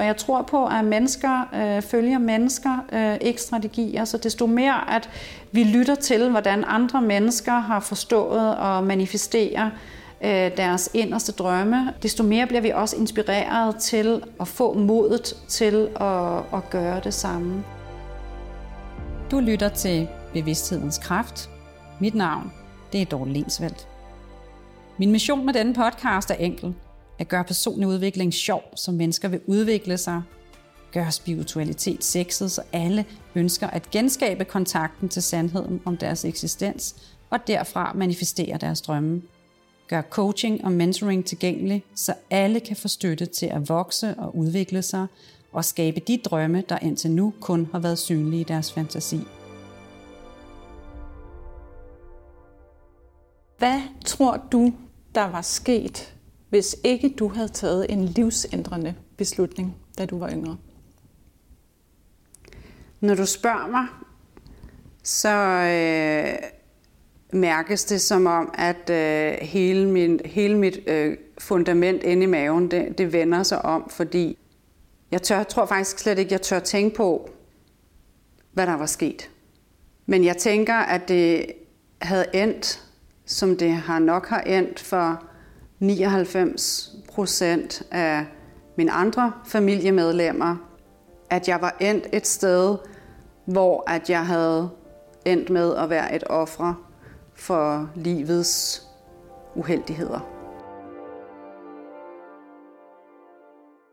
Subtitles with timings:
[0.00, 4.04] Og jeg tror på, at mennesker øh, følger mennesker, øh, ikke strategier.
[4.04, 5.10] Så desto mere, at
[5.52, 9.70] vi lytter til, hvordan andre mennesker har forstået og manifesterer
[10.24, 15.88] øh, deres inderste drømme, desto mere bliver vi også inspireret til at få modet til
[16.00, 17.64] at, at gøre det samme.
[19.30, 21.50] Du lytter til Bevidsthedens Kraft.
[21.98, 22.52] Mit navn,
[22.92, 23.88] det er Dorte Lensfeldt.
[24.98, 26.74] Min mission med denne podcast er enkel.
[27.20, 30.22] At gøre personlig udvikling sjov, så mennesker vil udvikle sig.
[30.92, 33.04] Gøre spiritualitet sexet, så alle
[33.34, 36.96] ønsker at genskabe kontakten til sandheden om deres eksistens,
[37.30, 39.22] og derfra manifestere deres drømme.
[39.88, 44.82] Gør coaching og mentoring tilgængelig, så alle kan få støtte til at vokse og udvikle
[44.82, 45.06] sig,
[45.52, 49.20] og skabe de drømme, der indtil nu kun har været synlige i deres fantasi.
[53.58, 54.72] Hvad tror du,
[55.14, 56.14] der var sket,
[56.50, 60.56] hvis ikke du havde taget en livsændrende beslutning, da du var yngre?
[63.00, 63.86] Når du spørger mig,
[65.02, 66.50] så øh,
[67.32, 72.70] mærkes det som om, at øh, hele, min, hele mit øh, fundament inde i maven,
[72.70, 74.38] det, det vender sig om, fordi
[75.10, 77.30] jeg tør, tror faktisk slet ikke, jeg tør tænke på,
[78.52, 79.30] hvad der var sket.
[80.06, 81.46] Men jeg tænker, at det
[82.02, 82.84] havde endt,
[83.26, 85.29] som det har nok har endt for
[85.80, 88.26] 99 procent af
[88.76, 90.56] mine andre familiemedlemmer,
[91.30, 92.76] at jeg var endt et sted,
[93.44, 94.70] hvor at jeg havde
[95.24, 96.74] endt med at være et offer
[97.34, 98.82] for livets
[99.54, 100.20] uheldigheder.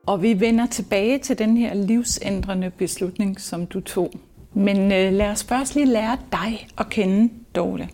[0.07, 4.11] Og vi vender tilbage til den her livsændrende beslutning, som du tog.
[4.53, 7.89] Men øh, lad os først lige lære dig at kende, Dorte.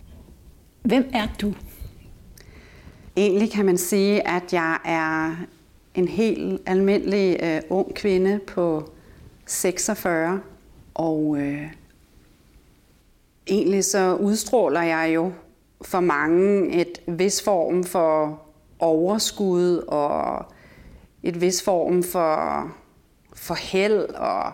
[0.82, 1.52] Hvem er du?
[3.16, 5.36] Egentlig kan man sige, at jeg er
[5.94, 8.90] en helt almindelig øh, ung kvinde på
[9.46, 10.40] 46,
[10.94, 11.66] og øh,
[13.46, 15.32] egentlig så udstråler jeg jo
[15.82, 18.42] for mange et vis form for
[18.78, 20.44] overskud og
[21.22, 22.68] et vis form for,
[23.34, 24.52] for held og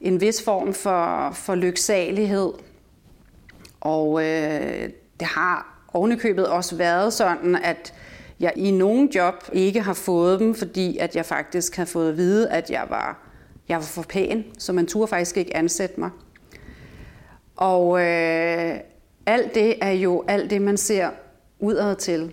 [0.00, 2.52] en vis form for, for lyksalighed.
[3.80, 4.90] Og øh,
[5.20, 7.94] det har ovenikøbet også været sådan, at
[8.40, 12.16] jeg i nogen job ikke har fået dem, fordi at jeg faktisk har fået at
[12.16, 13.26] vide, at jeg var,
[13.68, 16.10] jeg var for pæn, så man turde faktisk ikke ansætte mig.
[17.56, 18.74] Og øh,
[19.26, 21.10] alt det er jo alt det, man ser
[21.58, 22.32] udad til.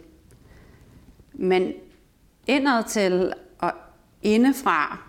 [1.34, 1.74] Men
[2.48, 3.72] indad til og
[4.22, 5.07] indefra,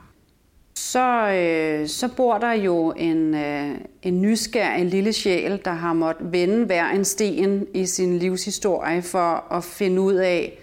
[0.78, 3.71] så, øh, så bor der jo en, øh,
[4.03, 9.53] en nysgerrig lille sjæl, der har måttet vende hver en sten i sin livshistorie for
[9.53, 10.59] at finde ud af,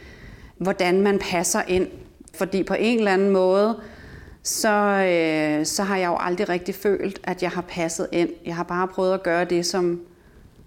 [0.57, 1.87] hvordan man passer ind.
[2.33, 3.79] Fordi på en eller anden måde,
[4.43, 8.29] så, øh, så har jeg jo aldrig rigtig følt, at jeg har passet ind.
[8.45, 10.01] Jeg har bare prøvet at gøre det, som,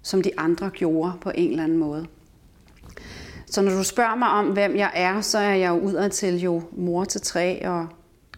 [0.03, 2.07] som de andre gjorde på en eller anden måde.
[3.47, 6.63] Så når du spørger mig om, hvem jeg er, så er jeg jo udadtil jo
[6.73, 7.87] mor til tre og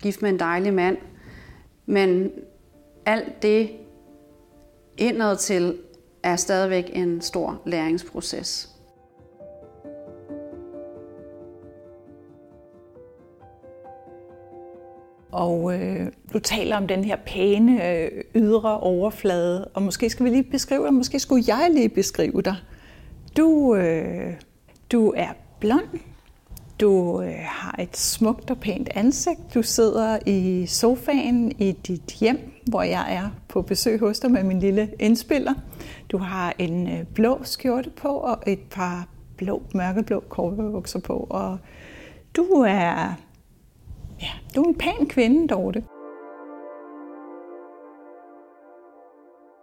[0.03, 0.97] gift med en dejlig mand.
[1.87, 2.31] Men
[3.07, 3.71] alt det
[4.99, 5.79] indad til
[6.23, 8.71] er stadigvæk en stor læringsproces.
[15.33, 20.31] Og øh, du taler om den her pæne øh, ydre overflade, og måske skal vi
[20.31, 22.57] lige beskrive dig, måske skulle jeg lige beskrive dig.
[23.37, 24.33] Du, øh,
[24.93, 25.29] du er
[25.61, 26.01] blond,
[26.81, 32.53] du øh, har et smukt og pænt ansigt, du sidder i sofaen i dit hjem,
[32.67, 35.55] hvor jeg er på besøg hos dig med min lille indspiller.
[36.11, 41.59] Du har en øh, blå skjorte på og et par blå, mørkeblå korvebukser på, og
[42.37, 43.15] du er
[44.23, 45.85] Ja, du er en pæn kvinde, Dorte.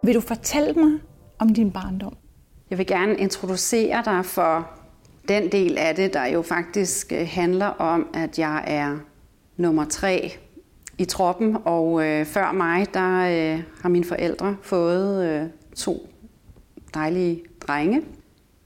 [0.02, 1.00] Vil du fortælle mig
[1.38, 2.16] om din barndom?
[2.70, 4.77] Jeg vil gerne introducere dig for
[5.28, 8.96] den del af det, der jo faktisk øh, handler om, at jeg er
[9.56, 10.32] nummer tre
[10.98, 16.08] i troppen, og øh, før mig, der øh, har mine forældre fået øh, to
[16.94, 18.02] dejlige drenge.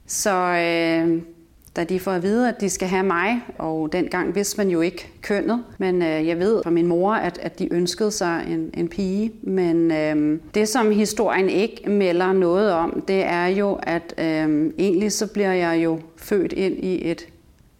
[0.07, 1.21] Så øh,
[1.75, 4.81] da de får at vide, at de skal have mig, og dengang vidste man jo
[4.81, 8.71] ikke kønnet, men øh, jeg ved fra min mor, at, at de ønskede sig en,
[8.73, 9.31] en pige.
[9.43, 15.11] Men øh, det, som historien ikke melder noget om, det er jo, at øh, egentlig
[15.11, 17.27] så bliver jeg jo født ind i et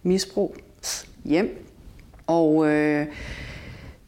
[0.02, 0.56] misbrug
[1.24, 1.66] hjem.
[2.26, 3.06] Og øh,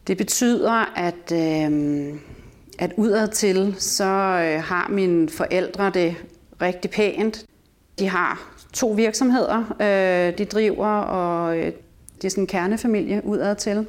[0.07, 2.13] det betyder, at, øh,
[2.79, 6.15] at udadtil så øh, har mine forældre det
[6.61, 7.45] rigtig pænt.
[7.99, 11.71] De har to virksomheder, øh, de driver, og øh,
[12.15, 13.85] det er sådan en kernefamilie udad til.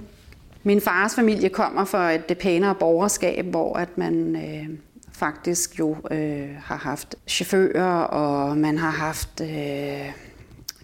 [0.63, 4.69] Min fars familie kommer fra et det pænere borgerskab, hvor at man øh,
[5.13, 10.13] faktisk jo øh, har haft chauffører, og man har haft øh,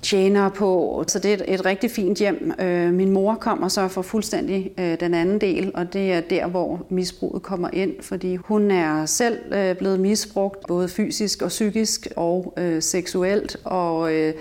[0.04, 1.04] tjenere på.
[1.08, 2.52] Så det er et, et rigtig fint hjem.
[2.60, 6.46] Øh, min mor kommer så fra fuldstændig øh, den anden del, og det er der,
[6.46, 12.08] hvor misbruget kommer ind, fordi hun er selv øh, blevet misbrugt, både fysisk og psykisk
[12.16, 14.34] og øh, seksuelt, og øh,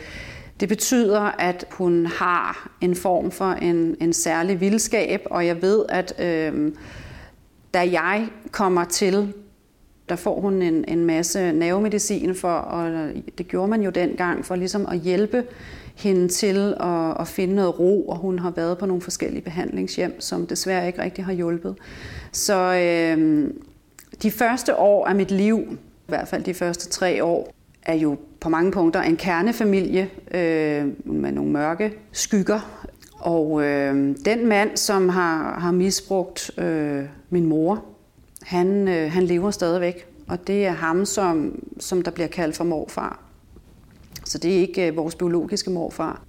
[0.60, 5.86] det betyder, at hun har en form for en, en særlig vildskab, og jeg ved,
[5.90, 6.72] at øh,
[7.74, 9.34] da jeg kommer til,
[10.10, 14.56] der får hun en, en masse nervemedicin for, og det gjorde man jo dengang, for
[14.56, 15.44] ligesom at hjælpe
[15.96, 20.22] hende til at, at finde noget ro, og hun har været på nogle forskellige behandlingshjem,
[20.22, 21.76] som desværre ikke rigtig har hjulpet.
[22.32, 23.48] Så øh,
[24.24, 27.54] de første år af mit liv, i hvert fald de første tre år,
[27.84, 32.88] er jo på mange punkter en kernefamilie øh, med nogle mørke skygger.
[33.20, 37.84] Og øh, den mand, som har, har misbrugt øh, min mor,
[38.44, 40.08] han, øh, han lever stadigvæk.
[40.28, 43.20] Og det er ham, som, som der bliver kaldt for morfar.
[44.26, 46.22] Så det er ikke øh, vores biologiske morfar.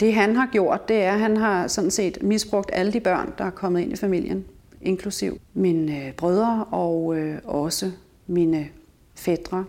[0.00, 3.32] Det han har gjort, det er, at han har sådan set misbrugt alle de børn,
[3.38, 4.44] der er kommet ind i familien,
[4.80, 7.90] inklusiv mine øh, brødre og øh, også
[8.26, 8.66] mine øh,
[9.14, 9.64] fædre.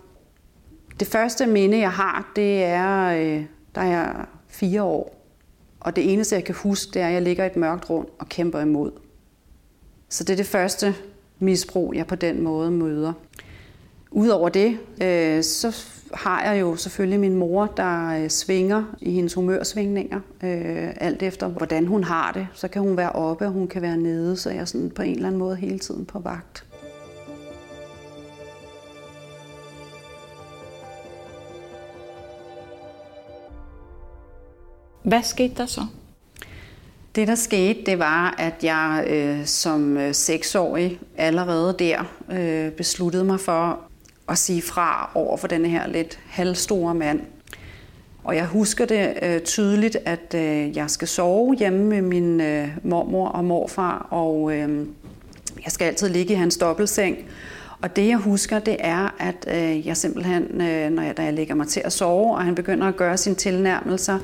[1.00, 5.20] Det første minde, jeg har, det er, øh, der er fire år.
[5.80, 8.08] Og det eneste, jeg kan huske, det er, at jeg ligger i et mørkt rum
[8.20, 8.92] og kæmper imod.
[10.10, 10.96] Så det er det første
[11.44, 13.14] misbrug, jeg på den måde møder.
[14.12, 15.76] Udover det, øh, så
[16.14, 21.48] har jeg jo selvfølgelig min mor, der øh, svinger i hendes humørsvingninger, øh, alt efter
[21.48, 22.48] hvordan hun har det.
[22.54, 25.02] Så kan hun være oppe, og hun kan være nede, så jeg er sådan på
[25.02, 26.66] en eller anden måde hele tiden på vagt.
[35.04, 35.82] Hvad skete der så?
[37.16, 43.24] Det, der skete, det var, at jeg øh, som øh, seksårig allerede der øh, besluttede
[43.24, 43.80] mig for
[44.30, 47.20] at sige fra over for den her lidt halvstore mand.
[48.24, 52.68] Og jeg husker det øh, tydeligt, at øh, jeg skal sove hjemme med min øh,
[52.84, 54.88] mormor og morfar, og øh,
[55.64, 57.18] jeg skal altid ligge i hans dobbeltseng.
[57.82, 61.34] Og det jeg husker, det er, at øh, jeg simpelthen, øh, når jeg, da jeg
[61.34, 64.20] lægger mig til at sove, og han begynder at gøre sine tilnærmelser,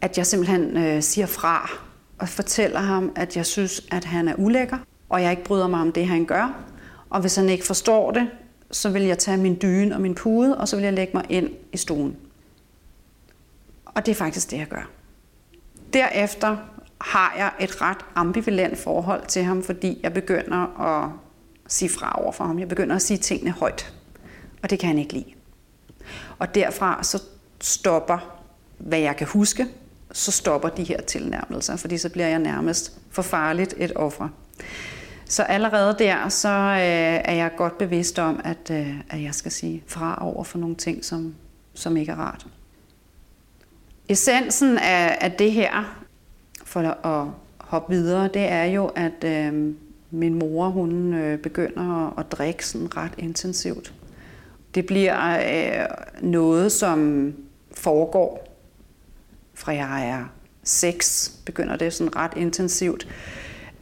[0.00, 1.85] at jeg simpelthen øh, siger fra
[2.18, 4.78] og fortæller ham, at jeg synes, at han er ulækker,
[5.08, 6.64] og jeg ikke bryder mig om det, han gør.
[7.10, 8.30] Og hvis han ikke forstår det,
[8.70, 11.24] så vil jeg tage min dyne og min pude, og så vil jeg lægge mig
[11.28, 12.16] ind i stuen.
[13.84, 14.90] Og det er faktisk det, jeg gør.
[15.92, 16.56] Derefter
[17.00, 21.10] har jeg et ret ambivalent forhold til ham, fordi jeg begynder at
[21.68, 22.58] sige fra over for ham.
[22.58, 23.94] Jeg begynder at sige tingene højt,
[24.62, 25.32] og det kan han ikke lide.
[26.38, 27.22] Og derfra så
[27.60, 28.38] stopper,
[28.78, 29.66] hvad jeg kan huske,
[30.16, 34.28] så stopper de her tilnærmelser, fordi så bliver jeg nærmest for farligt et offer.
[35.24, 39.52] Så allerede der, så øh, er jeg godt bevidst om, at, øh, at jeg skal
[39.52, 41.34] sige fra over for nogle ting, som,
[41.74, 42.46] som ikke er rart.
[44.08, 46.04] Essensen af, af det her,
[46.64, 47.28] for at
[47.58, 49.74] hoppe videre, det er jo, at øh,
[50.10, 53.94] min mor hun øh, begynder at, at drikke sådan ret intensivt.
[54.74, 55.86] Det bliver øh,
[56.22, 57.32] noget, som
[57.72, 58.45] foregår
[59.56, 60.24] fra jeg er
[60.64, 63.08] 6, begynder det sådan ret intensivt,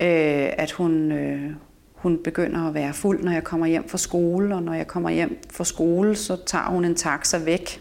[0.00, 1.50] øh, at hun, øh,
[1.94, 5.10] hun begynder at være fuld, når jeg kommer hjem fra skole, og når jeg kommer
[5.10, 7.80] hjem fra skole, så tager hun en taxa væk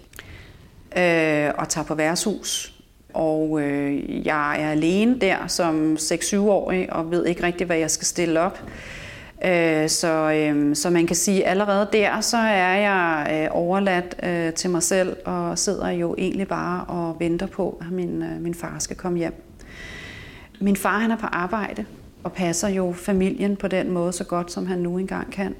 [0.98, 2.74] øh, og tager på værtshus.
[3.14, 8.06] Og øh, jeg er alene der som 6-7-årig og ved ikke rigtig, hvad jeg skal
[8.06, 8.60] stille op.
[9.46, 14.16] Øh, så, øh, så man kan sige, at allerede der, så er jeg øh, overladt
[14.24, 18.42] øh, til mig selv og sidder jo egentlig bare og venter på, at min, øh,
[18.42, 19.44] min far skal komme hjem.
[20.62, 21.86] Min far han er på arbejde
[22.24, 25.56] og passer jo familien på den måde så godt, som han nu engang kan.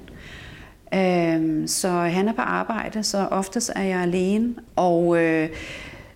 [0.94, 4.54] Øhm, så han er på arbejde, så oftest er jeg alene.
[4.76, 5.48] Og øh,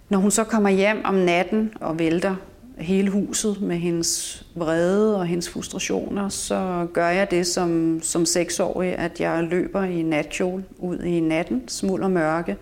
[0.09, 2.37] når hun så kommer hjem om natten og vælter
[2.79, 8.99] hele huset med hendes vrede og hendes frustrationer, så gør jeg det som, som seksårig,
[8.99, 12.57] at jeg løber i natkjole ud i natten, smuld og mørke,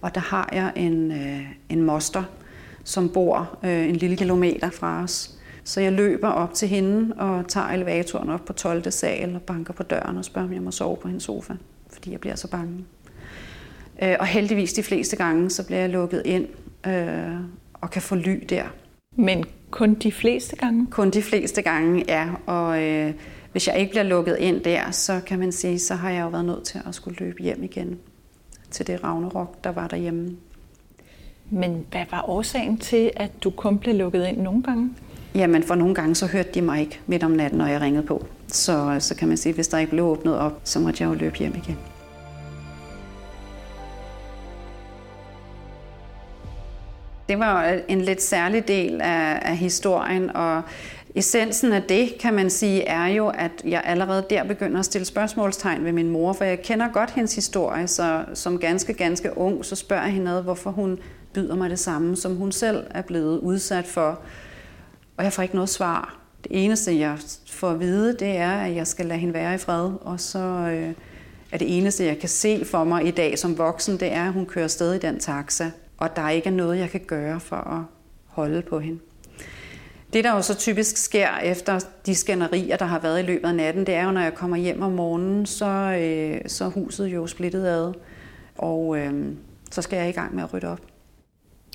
[0.00, 2.22] og der har jeg en, øh, en moster,
[2.84, 5.34] som bor øh, en lille kilometer fra os.
[5.64, 8.90] Så jeg løber op til hende og tager elevatoren op på 12.
[8.90, 11.52] sal og banker på døren og spørger, om jeg må sove på hendes sofa,
[11.92, 12.84] fordi jeg bliver så bange.
[14.02, 16.46] Øh, og heldigvis de fleste gange, så bliver jeg lukket ind
[16.86, 17.40] øh,
[17.74, 18.64] og kan få ly der.
[19.16, 20.86] Men kun de fleste gange?
[20.90, 22.28] Kun de fleste gange, ja.
[22.46, 23.12] Og øh,
[23.52, 26.28] hvis jeg ikke bliver lukket ind der, så kan man sige, så har jeg jo
[26.28, 27.98] været nødt til at skulle løbe hjem igen
[28.70, 30.36] til det Ragnarok, der var derhjemme.
[31.50, 34.90] Men hvad var årsagen til, at du kun blev lukket ind nogle gange?
[35.34, 38.06] Jamen, for nogle gange så hørte de mig ikke midt om natten, når jeg ringede
[38.06, 38.26] på.
[38.48, 41.10] Så, så kan man sige, at hvis der ikke blev åbnet op, så måtte jeg
[41.10, 41.78] jo løbe hjem igen.
[47.28, 50.62] Det var en lidt særlig del af, af historien, og
[51.14, 55.04] essensen af det, kan man sige, er jo, at jeg allerede der begynder at stille
[55.04, 59.64] spørgsmålstegn ved min mor, for jeg kender godt hendes historie, så som ganske, ganske ung,
[59.64, 60.98] så spørger jeg hende, hvorfor hun
[61.32, 64.20] byder mig det samme, som hun selv er blevet udsat for.
[65.16, 66.18] Og jeg får ikke noget svar.
[66.44, 67.18] Det eneste, jeg
[67.50, 70.38] får at vide, det er, at jeg skal lade hende være i fred, og så
[70.38, 70.92] øh,
[71.52, 74.32] er det eneste, jeg kan se for mig i dag som voksen, det er, at
[74.32, 77.56] hun kører sted i den taxa, og der ikke er noget, jeg kan gøre for
[77.56, 77.82] at
[78.26, 78.98] holde på hende.
[80.12, 83.54] Det, der jo så typisk sker efter de skænderier, der har været i løbet af
[83.54, 85.66] natten, det er jo, når jeg kommer hjem om morgenen, så,
[86.00, 87.92] øh, så huset jo splittet ad,
[88.58, 89.32] og øh,
[89.70, 90.80] så skal jeg i gang med at rydde op.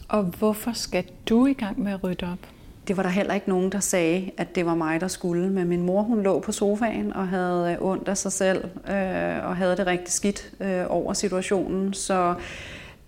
[0.07, 2.39] Og hvorfor skal du i gang med at rydde op?
[2.87, 5.49] Det var der heller ikke nogen, der sagde, at det var mig, der skulle.
[5.49, 9.45] Men min mor, hun lå på sofaen og havde øh, ondt af sig selv, øh,
[9.45, 11.93] og havde det rigtig skidt øh, over situationen.
[11.93, 12.35] Så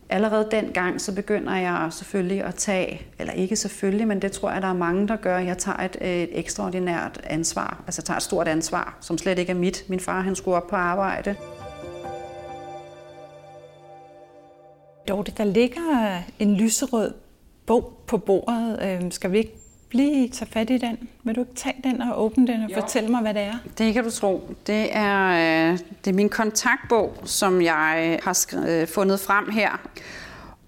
[0.10, 4.62] allerede dengang, så begynder jeg selvfølgelig at tage, eller ikke selvfølgelig, men det tror jeg,
[4.62, 5.38] der er mange, der gør.
[5.38, 9.40] Jeg tager et, øh, et ekstraordinært ansvar, altså jeg tager et stort ansvar, som slet
[9.40, 9.86] ikke er mit.
[9.88, 11.36] Min far, han skulle op på arbejde.
[15.08, 17.14] Dorte, der ligger en lyserød
[17.66, 18.80] bog på bordet.
[18.84, 19.56] Øhm, skal vi ikke
[19.92, 21.10] lige tage fat i den?
[21.24, 22.82] Vil du ikke tage den og åbne den og jo.
[22.82, 23.54] fortælle mig, hvad det er?
[23.78, 24.56] Det kan du tro.
[24.68, 25.28] Det er,
[25.72, 29.82] øh, det er min kontaktbog, som jeg har øh, fundet frem her.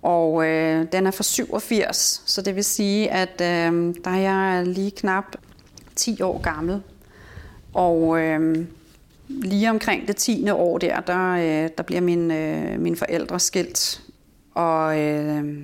[0.02, 4.68] Og øh, den er fra 87, så det vil sige, at øh, der er jeg
[4.68, 5.36] lige knap
[5.96, 6.82] 10 år gammel.
[7.74, 8.66] Og øh,
[9.28, 10.50] lige omkring det 10.
[10.50, 14.02] år der, der, øh, der bliver min, øh, mine forældre skilt.
[14.54, 15.58] Og øh,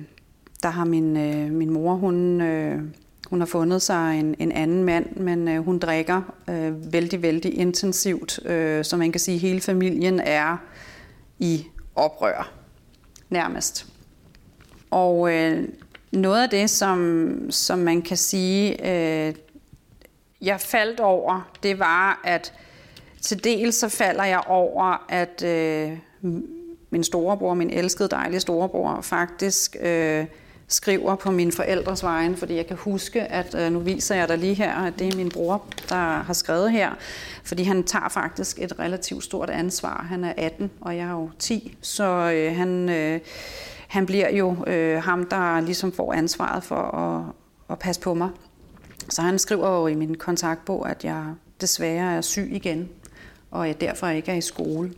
[0.62, 2.82] der har min, øh, min mor, hun, øh,
[3.30, 7.58] hun har fundet sig en, en anden mand, men øh, hun drikker øh, vældig, vældig
[7.58, 8.46] intensivt.
[8.46, 10.56] Øh, så man kan sige, at hele familien er
[11.38, 12.52] i oprør,
[13.30, 13.86] nærmest.
[14.90, 15.68] Og øh,
[16.12, 19.34] noget af det, som, som man kan sige, øh,
[20.42, 22.52] jeg faldt over, det var, at
[23.20, 25.98] til dels så falder jeg over, at øh,
[26.90, 30.26] min storebror, min elskede dejlige storebror, faktisk øh,
[30.68, 34.38] skriver på mine forældres vegne, fordi jeg kan huske, at øh, nu viser jeg dig
[34.38, 36.90] lige her, at det er min bror, der har skrevet her,
[37.44, 40.06] fordi han tager faktisk et relativt stort ansvar.
[40.08, 43.20] Han er 18, og jeg er jo 10, så øh, han, øh,
[43.88, 47.24] han bliver jo øh, ham, der ligesom får ansvaret for at,
[47.70, 48.30] at passe på mig.
[49.08, 51.24] Så han skriver jo i min kontaktbog, at jeg
[51.60, 52.88] desværre er syg igen,
[53.50, 54.92] og jeg derfor ikke er i skole.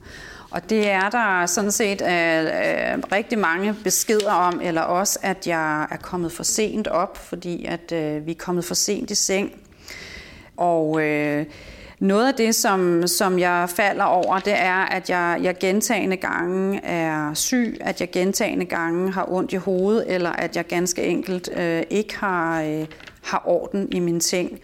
[0.51, 5.47] Og det er der sådan set øh, øh, rigtig mange beskeder om, eller også at
[5.47, 9.15] jeg er kommet for sent op, fordi at øh, vi er kommet for sent i
[9.15, 9.53] seng.
[10.57, 11.47] Og øh,
[11.99, 16.85] noget af det, som, som jeg falder over, det er, at jeg, jeg gentagende gange
[16.85, 21.49] er syg, at jeg gentagende gange har ondt i hovedet, eller at jeg ganske enkelt
[21.57, 22.87] øh, ikke har, øh,
[23.23, 24.61] har orden i mine ting.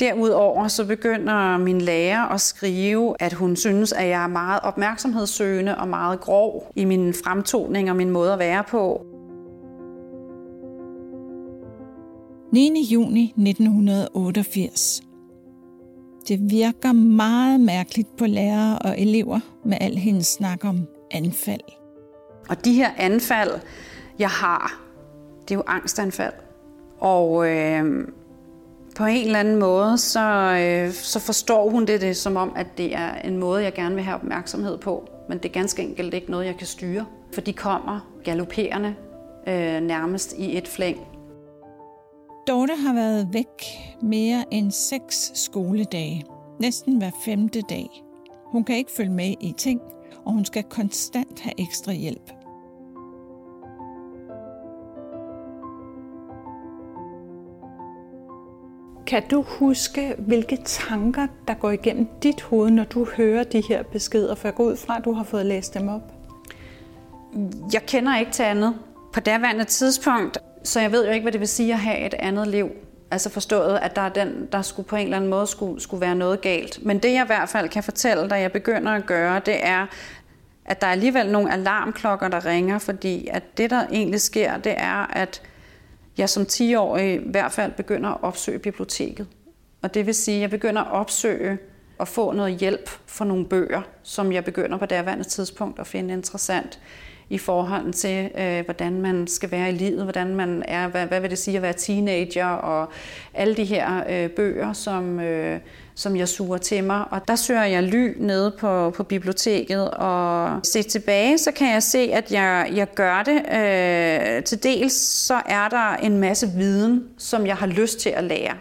[0.00, 5.78] Derudover så begynder min lærer at skrive, at hun synes, at jeg er meget opmærksomhedssøgende
[5.78, 9.06] og meget grov i min fremtoning og min måde at være på.
[12.52, 12.88] 9.
[12.92, 15.02] juni 1988.
[16.28, 21.60] Det virker meget mærkeligt på lærere og elever med al hendes snak om anfald.
[22.48, 23.50] Og de her anfald,
[24.18, 24.82] jeg har,
[25.42, 26.32] det er jo angstanfald.
[26.98, 28.08] Og øh,
[28.94, 30.20] på en eller anden måde, så,
[30.60, 33.94] øh, så forstår hun det, det som om, at det er en måde, jeg gerne
[33.94, 35.08] vil have opmærksomhed på.
[35.28, 37.06] Men det er ganske enkelt ikke noget, jeg kan styre.
[37.32, 38.94] For de kommer galopperende
[39.48, 40.98] øh, nærmest i et flæng.
[42.48, 43.62] Dorte har været væk
[44.02, 46.24] mere end seks skoledage.
[46.60, 47.86] Næsten hver femte dag.
[48.46, 49.80] Hun kan ikke følge med i ting,
[50.24, 52.43] og hun skal konstant have ekstra hjælp.
[59.06, 63.82] Kan du huske, hvilke tanker, der går igennem dit hoved, når du hører de her
[63.82, 64.34] beskeder?
[64.34, 66.02] For jeg går ud fra, at du har fået læst dem op.
[67.72, 68.74] Jeg kender ikke til andet
[69.12, 72.14] på daværende tidspunkt, så jeg ved jo ikke, hvad det vil sige at have et
[72.14, 72.70] andet liv.
[73.10, 76.00] Altså forstået, at der, er den, der skulle på en eller anden måde skulle, skulle
[76.00, 76.86] være noget galt.
[76.86, 79.86] Men det jeg i hvert fald kan fortælle, da jeg begynder at gøre, det er,
[80.64, 84.74] at der er alligevel nogle alarmklokker, der ringer, fordi at det, der egentlig sker, det
[84.76, 85.42] er, at
[86.18, 89.26] jeg som 10-årig i hvert fald begynder at opsøge biblioteket.
[89.82, 91.58] Og det vil sige, at jeg begynder at opsøge
[91.98, 96.14] og få noget hjælp for nogle bøger, som jeg begynder på det tidspunkt at finde
[96.14, 96.80] interessant.
[97.30, 101.20] i forhold til, øh, hvordan man skal være i livet, hvordan man er, hvad, hvad
[101.20, 102.88] vil det sige at være teenager, og
[103.34, 105.60] alle de her øh, bøger, som, øh,
[105.94, 107.04] som jeg suger til mig.
[107.10, 111.82] Og der søger jeg ly nede på, på biblioteket, og se tilbage, så kan jeg
[111.82, 113.36] se, at jeg, jeg gør det.
[113.36, 118.24] Øh, til dels så er der en masse viden, som jeg har lyst til at
[118.24, 118.54] lære.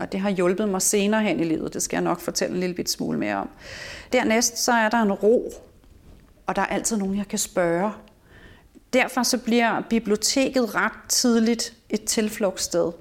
[0.00, 1.74] Og det har hjulpet mig senere hen i livet.
[1.74, 3.48] Det skal jeg nok fortælle en lille bit smule mere om.
[4.12, 5.52] Dernæst så er der en ro,
[6.46, 7.92] og der er altid nogen, jeg kan spørge.
[8.92, 12.92] Derfor så bliver biblioteket ret tidligt et tilflugtssted,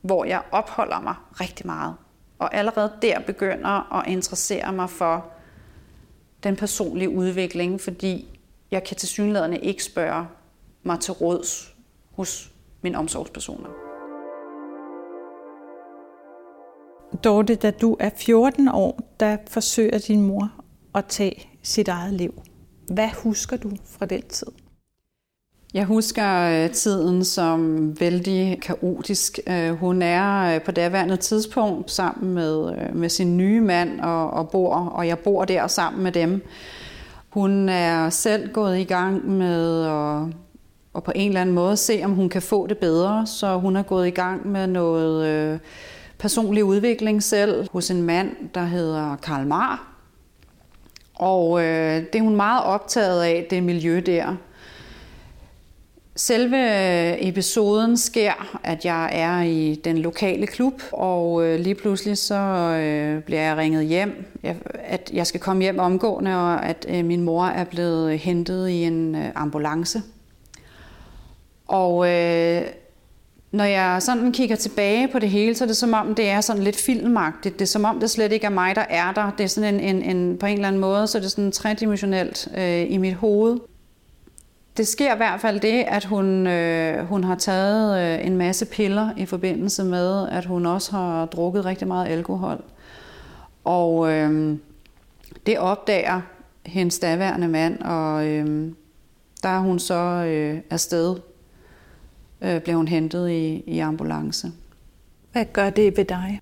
[0.00, 1.94] hvor jeg opholder mig rigtig meget.
[2.42, 5.26] Og allerede der begynder at interessere mig for
[6.42, 9.08] den personlige udvikling, fordi jeg kan til
[9.62, 10.26] ikke spørge
[10.82, 11.74] mig til råds
[12.16, 13.68] hos mine omsorgspersoner.
[17.24, 20.50] Dorte, da du er 14 år, der forsøger din mor
[20.94, 22.42] at tage sit eget liv.
[22.92, 24.61] Hvad husker du fra den tid?
[25.74, 29.38] Jeg husker øh, tiden som vældig kaotisk.
[29.46, 34.50] Øh, hun er øh, på daværende tidspunkt sammen med, med sin nye mand og, og
[34.50, 36.42] bor, og jeg bor der sammen med dem.
[37.30, 40.34] Hun er selv gået i gang med at
[40.92, 43.26] og på en eller anden måde se, om hun kan få det bedre.
[43.26, 45.58] Så hun er gået i gang med noget øh,
[46.18, 49.88] personlig udvikling selv hos en mand, der hedder Karl Mar.
[51.14, 54.36] Og øh, det er hun meget optaget af, det miljø der.
[56.16, 62.18] Selve øh, episoden sker, at jeg er i den lokale klub, og øh, lige pludselig
[62.18, 64.40] så øh, bliver jeg ringet hjem,
[64.84, 68.82] at jeg skal komme hjem omgående, og at øh, min mor er blevet hentet i
[68.82, 70.02] en øh, ambulance.
[71.68, 72.62] Og øh,
[73.52, 76.40] når jeg sådan kigger tilbage på det hele, så er det som om, det er
[76.40, 77.58] sådan lidt filmagtigt.
[77.58, 79.30] Det er som om, det slet ikke er mig, der er der.
[79.38, 81.52] Det er sådan en, en, en på en eller anden måde, så er det sådan
[81.52, 83.58] tredimensionelt øh, i mit hoved.
[84.76, 88.66] Det sker i hvert fald det, at hun, øh, hun har taget øh, en masse
[88.66, 92.64] piller i forbindelse med, at hun også har drukket rigtig meget alkohol.
[93.64, 94.58] Og øh,
[95.46, 96.20] det opdager
[96.66, 98.72] hendes daværende mand, og øh,
[99.42, 101.16] der er hun så øh, afsted
[102.40, 104.52] øh, blev hun hentet i, i ambulance.
[105.32, 106.40] Hvad gør det ved dig?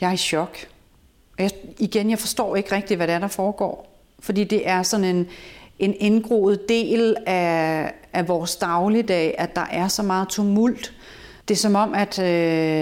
[0.00, 0.56] Jeg er i chok.
[1.38, 4.02] Jeg, igen, jeg forstår ikke rigtigt, hvad det er, der foregår.
[4.20, 5.26] Fordi det er sådan en,
[5.80, 10.92] en indgroet del af, af vores dagligdag, at der er så meget tumult.
[11.48, 12.26] Det er som om, at øh,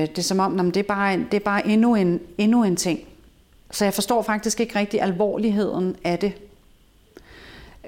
[0.00, 2.76] det er, som om, jamen, det er bare, det er bare endnu, en, endnu en
[2.76, 3.00] ting.
[3.70, 6.32] Så jeg forstår faktisk ikke rigtig alvorligheden af det.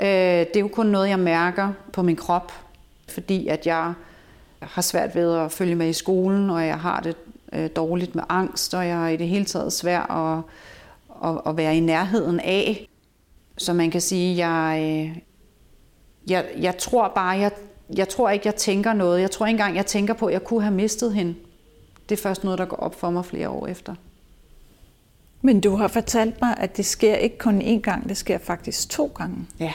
[0.01, 2.53] Øh, det er jo kun noget, jeg mærker på min krop,
[3.09, 3.93] fordi at jeg
[4.61, 7.17] har svært ved at følge med i skolen, og jeg har det
[7.53, 10.39] øh, dårligt med angst, og jeg er i det hele taget svært at,
[11.31, 12.90] at, at være i nærheden af.
[13.61, 15.19] Så man kan sige, jeg, øh,
[16.31, 17.51] jeg, jeg tror bare, jeg,
[17.97, 19.21] jeg tror ikke, jeg tænker noget.
[19.21, 21.35] Jeg tror ikke engang, jeg tænker på, at jeg kunne have mistet hende.
[22.09, 23.95] Det er først noget, der går op for mig flere år efter.
[25.43, 28.91] Men du har fortalt mig, at det sker ikke kun én gang, det sker faktisk
[28.91, 29.37] to gange.
[29.59, 29.73] Ja,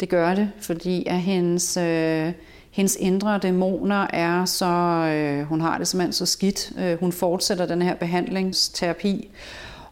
[0.00, 2.32] det gør det, fordi at hendes, øh,
[2.70, 4.66] hendes indre dæmoner er så,
[5.14, 6.72] øh, hun har det simpelthen så skidt.
[6.78, 9.30] Øh, hun fortsætter den her behandlingsterapi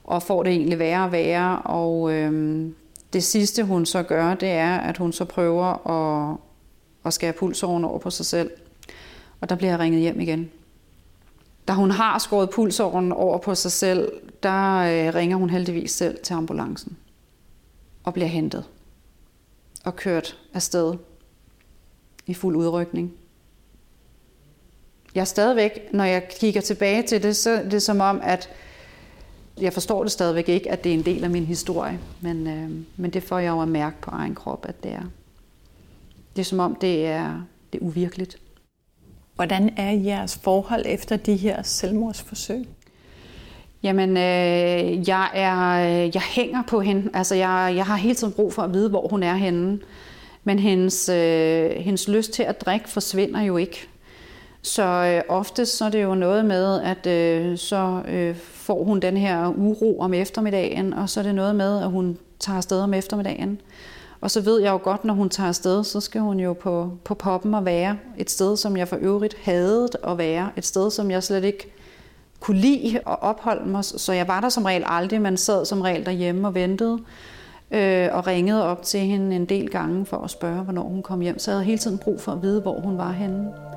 [0.09, 1.62] og får det egentlig værre og værre.
[1.62, 2.64] Og øh,
[3.12, 6.37] det sidste hun så gør, det er, at hun så prøver at,
[7.05, 8.51] at skære pulsåren over på sig selv.
[9.40, 10.51] Og der bliver jeg ringet hjem igen.
[11.68, 16.18] Da hun har skåret pulsåren over på sig selv, der øh, ringer hun heldigvis selv
[16.23, 16.97] til ambulancen
[18.05, 18.64] og bliver hentet
[19.85, 20.94] og kørt afsted
[22.27, 23.12] i fuld udrykning.
[25.14, 28.51] Jeg er stadigvæk, når jeg kigger tilbage til det, så er det som om, at
[29.61, 32.71] jeg forstår det stadigvæk ikke, at det er en del af min historie, men, øh,
[32.97, 35.03] men det får jeg jo at mærke på egen krop, at det er.
[36.37, 37.42] Det er som om, det er,
[37.73, 38.38] det er uvirkeligt.
[39.35, 42.68] Hvordan er jeres forhold efter de her selvmordsforsøg?
[43.83, 45.75] Jamen, øh, jeg, er,
[46.14, 47.11] jeg hænger på hende.
[47.14, 49.79] Altså, jeg, jeg har hele tiden brug for at vide, hvor hun er henne.
[50.44, 53.88] Men hendes, øh, hendes lyst til at drikke forsvinder jo ikke.
[54.62, 58.37] Så øh, oftest så er det jo noget med, at øh, så øh,
[58.68, 62.18] får hun den her uro om eftermiddagen, og så er det noget med, at hun
[62.38, 63.61] tager afsted om eftermiddagen.
[64.20, 66.90] Og så ved jeg jo godt, når hun tager afsted, så skal hun jo på,
[67.04, 70.50] på poppen og være et sted, som jeg for øvrigt havde at være.
[70.57, 71.72] Et sted, som jeg slet ikke
[72.40, 73.85] kunne lide at opholde mig.
[73.85, 76.98] Så jeg var der som regel aldrig, men sad som regel derhjemme og ventede
[77.70, 81.20] øh, og ringede op til hende en del gange for at spørge, hvornår hun kom
[81.20, 81.38] hjem.
[81.38, 83.67] Så jeg havde hele tiden brug for at vide, hvor hun var henne.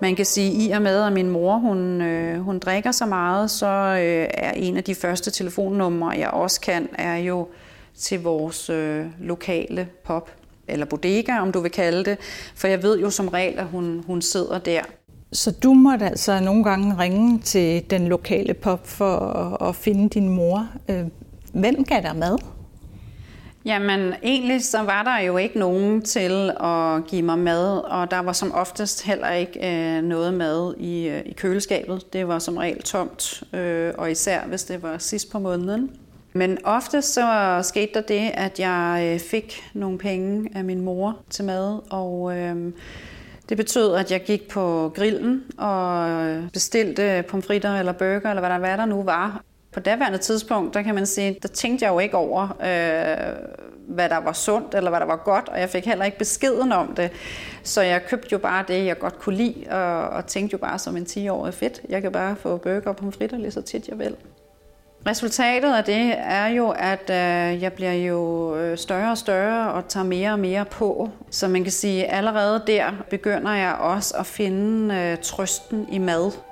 [0.00, 3.06] Man kan sige, at i og med, at min mor hun, øh, hun drikker så
[3.06, 7.48] meget, så øh, er en af de første telefonnumre, jeg også kan, er jo
[7.98, 10.30] til vores øh, lokale pop,
[10.68, 12.18] eller bodega, om du vil kalde det.
[12.54, 14.80] For jeg ved jo som regel, at hun, hun sidder der.
[15.32, 20.08] Så du måtte altså nogle gange ringe til den lokale pop for at, at finde
[20.08, 20.68] din mor.
[20.88, 21.04] Øh,
[21.52, 22.38] hvem gav dig mad?
[23.66, 28.18] Jamen, egentlig så var der jo ikke nogen til at give mig mad, og der
[28.18, 32.12] var som oftest heller ikke øh, noget mad i, øh, i køleskabet.
[32.12, 35.90] Det var som regel tomt, øh, og især hvis det var sidst på måneden.
[36.32, 41.16] Men ofte så skete der det, at jeg øh, fik nogle penge af min mor
[41.30, 42.72] til mad, og øh,
[43.48, 46.08] det betød, at jeg gik på grillen og
[46.52, 49.42] bestilte pomfritter eller burger, eller hvad der, hvad der nu var.
[49.76, 53.34] På daværende tidspunkt, der kan man sige, der tænkte jeg jo ikke over, øh,
[53.88, 56.72] hvad der var sundt eller hvad der var godt, og jeg fik heller ikke beskeden
[56.72, 57.10] om det.
[57.62, 60.78] Så jeg købte jo bare det, jeg godt kunne lide, og, og tænkte jo bare
[60.78, 63.98] som en 10-årig fedt, jeg kan bare få burger og pomfritter lige så tit jeg
[63.98, 64.16] vil.
[65.06, 69.88] Resultatet af det er jo, at øh, jeg bliver jo øh, større og større og
[69.88, 71.10] tager mere og mere på.
[71.30, 75.98] Så man kan sige, at allerede der begynder jeg også at finde øh, trøsten i
[75.98, 76.45] mad.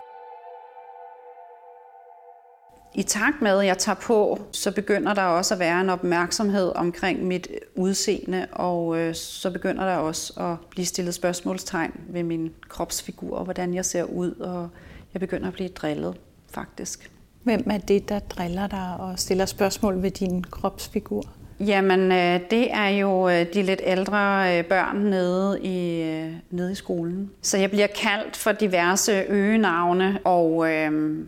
[2.96, 6.72] I takt med, at jeg tager på, så begynder der også at være en opmærksomhed
[6.74, 12.52] omkring mit udseende, og øh, så begynder der også at blive stillet spørgsmålstegn ved min
[12.68, 14.68] kropsfigur, og hvordan jeg ser ud, og
[15.12, 16.16] jeg begynder at blive drillet,
[16.50, 17.10] faktisk.
[17.42, 21.22] Hvem er det, der driller dig og stiller spørgsmål ved din kropsfigur?
[21.60, 26.02] Jamen, øh, det er jo øh, de lidt ældre øh, børn nede i,
[26.50, 27.30] nede i skolen.
[27.42, 31.18] Så jeg bliver kaldt for diverse øgenavne, og, øh,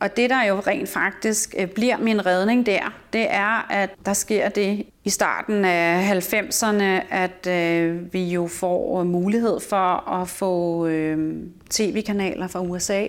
[0.00, 4.12] og det, der jo rent faktisk øh, bliver min redning der, det er, at der
[4.12, 10.28] sker det i starten af 90'erne, at øh, vi jo får øh, mulighed for at
[10.28, 11.36] få øh,
[11.70, 13.06] tv-kanaler fra USA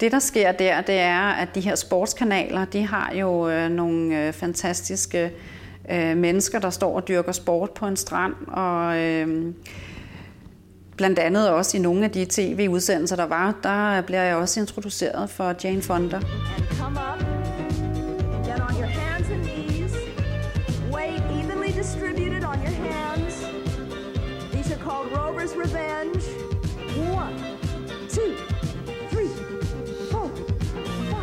[0.00, 4.26] det, der sker der, det er, at de her sportskanaler, de har jo øh, nogle
[4.26, 5.32] øh, fantastiske
[5.90, 9.52] øh, mennesker, der står og dyrker sport på en strand, og øh,
[11.00, 15.30] blandt andet også i nogle af de tv-udsendelser, der var, der bliver jeg også introduceret
[15.30, 16.20] for Jane Fonda.
[25.64, 26.20] Revenge.
[27.12, 27.38] One,
[28.08, 28.32] two,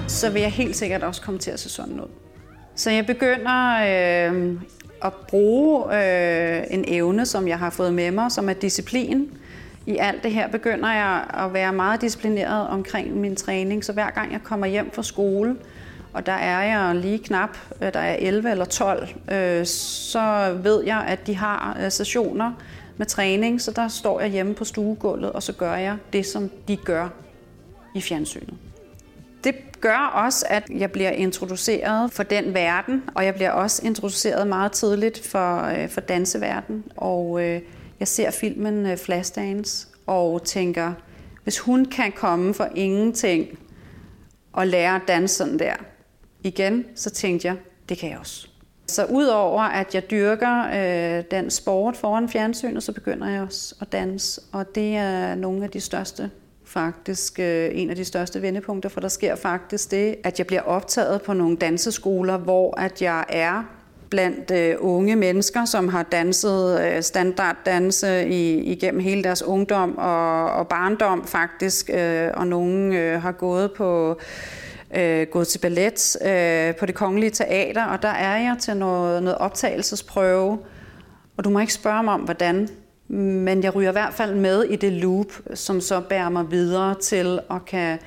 [0.07, 2.09] så vil jeg helt sikkert også komme til at se sådan ud.
[2.75, 3.77] Så jeg begynder
[4.31, 4.59] øh,
[5.03, 9.29] at bruge øh, en evne, som jeg har fået med mig, som er disciplin.
[9.87, 14.09] I alt det her begynder jeg at være meget disciplineret omkring min træning, så hver
[14.09, 15.55] gang jeg kommer hjem fra skole,
[16.13, 20.83] og der er jeg lige knap, øh, der er 11 eller 12, øh, så ved
[20.83, 22.51] jeg, at de har øh, sessioner
[22.97, 26.49] med træning, så der står jeg hjemme på stuegulvet, og så gør jeg det, som
[26.67, 27.09] de gør
[27.95, 28.53] i fjernsynet.
[29.43, 34.47] Det gør også, at jeg bliver introduceret for den verden, og jeg bliver også introduceret
[34.47, 36.83] meget tidligt for, øh, for danseverdenen.
[36.97, 37.61] Og øh,
[37.99, 40.93] jeg ser filmen øh, Flashdance og tænker,
[41.43, 43.59] hvis hun kan komme for ingenting
[44.53, 45.73] og lære at danse sådan der
[46.43, 47.57] igen, så tænkte jeg,
[47.89, 48.47] det kan jeg også.
[48.87, 53.91] Så udover at jeg dyrker øh, den sport foran fjernsynet, så begynder jeg også at
[53.91, 56.31] danse, og det er nogle af de største
[56.65, 60.61] faktisk øh, en af de største vendepunkter, for der sker faktisk det, at jeg bliver
[60.61, 63.63] optaget på nogle danseskoler, hvor at jeg er
[64.09, 70.51] blandt øh, unge mennesker, som har danset øh, standarddanse i, igennem hele deres ungdom og,
[70.51, 74.19] og barndom faktisk, øh, og nogle øh, har gået på
[74.95, 79.23] øh, gået til ballet øh, på det kongelige teater, og der er jeg til noget,
[79.23, 80.59] noget optagelsesprøve,
[81.37, 82.69] og du må ikke spørge mig om, hvordan,
[83.07, 86.95] men jeg ryger i hvert fald med i det loop, som så bærer mig videre
[87.01, 87.99] til at kan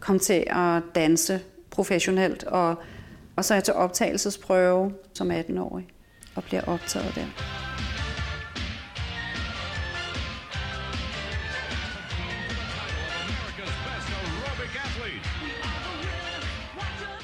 [0.00, 1.40] komme til at danse
[1.70, 2.44] professionelt.
[2.44, 2.76] Og,
[3.38, 5.88] og så er jeg til optagelsesprøve som 18-årig
[6.34, 7.26] og bliver optaget der.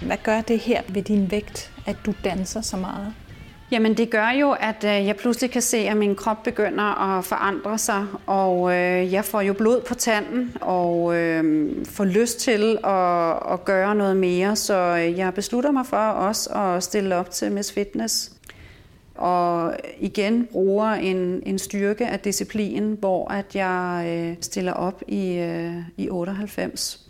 [0.07, 3.24] Hvad gør det her ved din vægt, at du danser så meget?
[3.71, 7.25] Jamen det gør jo, at øh, jeg pludselig kan se, at min krop begynder at
[7.25, 12.79] forandre sig, og øh, jeg får jo blod på tanden og øh, får lyst til
[12.85, 17.31] at, at gøre noget mere, så øh, jeg beslutter mig for også at stille op
[17.31, 18.33] til Miss Fitness.
[19.15, 25.37] Og igen bruger en, en styrke af disciplin, hvor at jeg øh, stiller op i,
[25.39, 27.01] øh, i 98.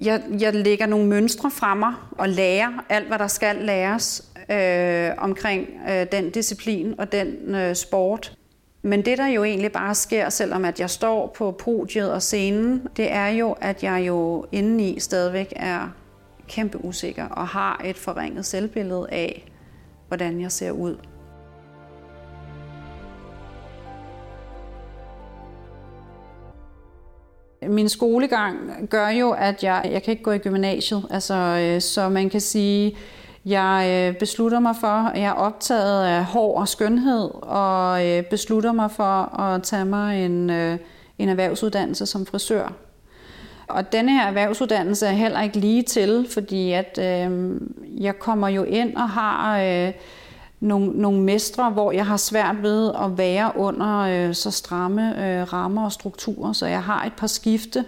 [0.00, 5.10] Jeg, jeg lægger nogle mønstre fra mig og lærer alt, hvad der skal læres øh,
[5.18, 8.36] omkring øh, den disciplin og den øh, sport.
[8.82, 12.86] Men det, der jo egentlig bare sker, selvom at jeg står på podiet og scenen,
[12.96, 15.88] det er jo, at jeg jo indeni stadigvæk er
[16.48, 19.52] kæmpe usikker og har et forringet selvbillede af,
[20.08, 20.96] hvordan jeg ser ud.
[27.68, 28.56] Min skolegang
[28.90, 31.06] gør jo, at jeg, jeg kan ikke gå i gymnasiet.
[31.10, 32.96] Altså, øh, så man kan sige,
[33.44, 38.22] jeg øh, beslutter mig for, at jeg er optaget af hår og skønhed, og øh,
[38.22, 40.78] beslutter mig for at tage mig en, øh,
[41.18, 42.72] en erhvervsuddannelse som frisør.
[43.68, 47.60] Og denne her erhvervsuddannelse er heller ikke lige til, fordi at øh,
[48.00, 49.92] jeg kommer jo ind og har øh,
[50.60, 55.52] nogle, nogle mestre, hvor jeg har svært ved at være under øh, så stramme øh,
[55.52, 57.84] rammer og strukturer, så jeg har et par skifte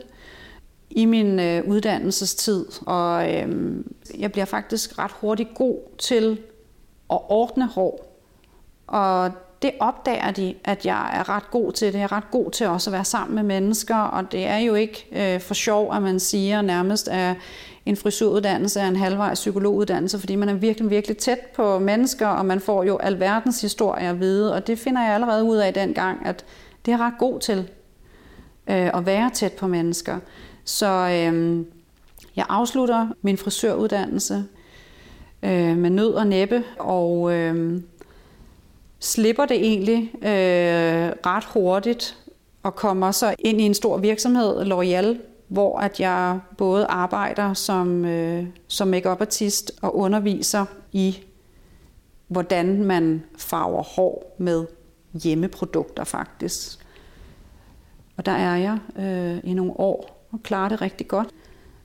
[0.97, 3.75] i min øh, uddannelsestid, og øh,
[4.19, 6.41] jeg bliver faktisk ret hurtigt god til
[7.11, 8.21] at ordne hår.
[8.87, 9.31] Og
[9.63, 11.99] det opdager de, at jeg er ret god til det.
[11.99, 14.75] Jeg er ret god til også at være sammen med mennesker, og det er jo
[14.75, 17.37] ikke øh, for sjov, at man siger nærmest, at
[17.87, 22.47] en frisuruddannelse er en halvvejs psykologuddannelse, fordi man er virkelig, virkelig tæt på mennesker, og
[22.47, 26.27] man får jo alverdens historie at vide, og det finder jeg allerede ud af dengang,
[26.27, 26.45] at
[26.87, 27.59] det er ret god til
[28.71, 30.19] øh, at være tæt på mennesker.
[30.67, 31.65] Så øh,
[32.37, 34.45] jeg afslutter min frisøruddannelse
[35.43, 37.81] øh, med nød og næppe, og øh,
[39.01, 42.19] slipper det egentlig øh, ret hurtigt
[42.63, 45.17] og kommer så ind i en stor virksomhed, L'Oreal,
[45.49, 51.19] hvor at jeg både arbejder som, øh, som make artist og underviser i,
[52.29, 54.67] hvordan man farver hår med
[55.23, 56.79] hjemmeprodukter faktisk.
[58.17, 61.29] Og der er jeg øh, i nogle år og klarer det rigtig godt.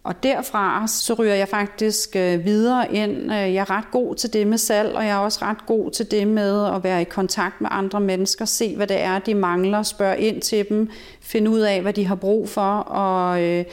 [0.04, 3.12] Og derfra så ryger jeg faktisk øh, videre ind.
[3.12, 5.92] Øh, jeg er ret god til det med salg, og jeg er også ret god
[5.92, 9.36] til det med at være i kontakt med andre mennesker, se hvad det er, de
[9.36, 10.90] mangler, spørge ind til dem,
[11.22, 13.66] finde ud af, hvad de har brug for, og øh,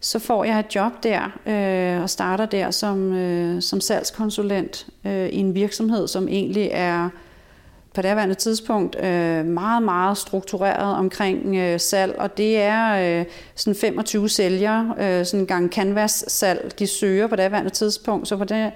[0.00, 5.28] så får jeg et job der øh, og starter der som, øh, som salgskonsulent øh,
[5.28, 7.08] i en virksomhed, som egentlig er
[7.94, 13.26] på det daværende tidspunkt øh, meget, meget struktureret omkring øh, salg, og det er øh,
[13.54, 18.36] sådan 25 sælgere, øh, sådan en gang canvas-salg, de søger på det daværende tidspunkt, så
[18.36, 18.72] på det,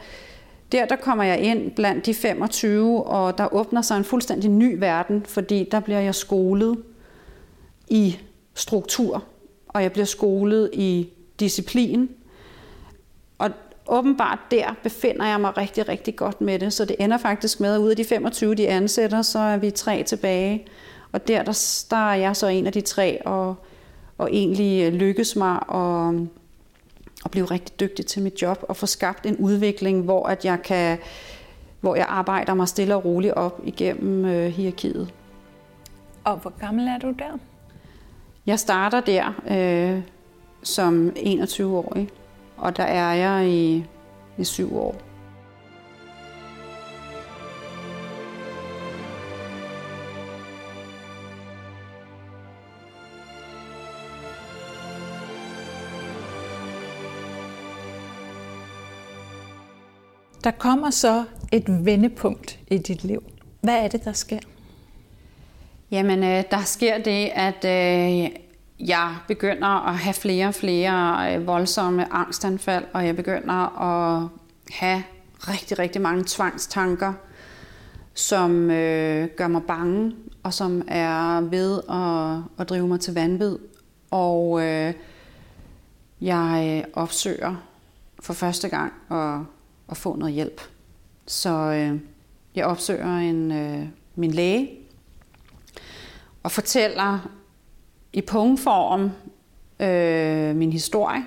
[0.72, 4.78] der, der kommer jeg ind blandt de 25, og der åbner sig en fuldstændig ny
[4.78, 6.76] verden, fordi der bliver jeg skolet
[7.88, 8.18] i
[8.54, 9.24] struktur,
[9.68, 11.09] og jeg bliver skolet i
[11.40, 12.09] disciplin,
[13.88, 16.72] åbenbart der befinder jeg mig rigtig, rigtig godt med det.
[16.72, 19.70] Så det ender faktisk med, at ud af de 25, de ansætter, så er vi
[19.70, 20.66] tre tilbage.
[21.12, 23.55] Og der, der, der er jeg så en af de tre, og,
[24.18, 26.14] og egentlig lykkes mig at,
[27.24, 30.62] at blive rigtig dygtig til mit job, og få skabt en udvikling, hvor at jeg
[30.62, 30.98] kan
[31.81, 35.12] hvor jeg arbejder mig stille og roligt op igennem øh, hierarkiet.
[36.24, 37.38] Og hvor gammel er du der?
[38.46, 40.03] Jeg starter der øh,
[40.62, 42.09] som 21-årig
[42.58, 43.84] og der er jeg i,
[44.38, 44.94] i syv år.
[60.44, 63.22] Der kommer så et vendepunkt i dit liv.
[63.60, 64.38] Hvad er det, der sker?
[65.90, 68.30] Jamen, øh, der sker det, at øh,
[68.80, 74.28] jeg begynder at have flere og flere øh, voldsomme angstanfald, og jeg begynder at
[74.70, 75.02] have
[75.38, 77.12] rigtig, rigtig mange tvangstanker,
[78.14, 83.58] som øh, gør mig bange, og som er ved at, at drive mig til vanvid.
[84.10, 84.94] Og øh,
[86.20, 87.54] jeg øh, opsøger
[88.20, 89.40] for første gang at,
[89.90, 90.60] at få noget hjælp.
[91.26, 92.00] Så øh,
[92.54, 94.70] jeg opsøger en, øh, min læge
[96.42, 97.30] og fortæller
[98.12, 99.10] i punktform
[99.80, 101.22] øh, min historie.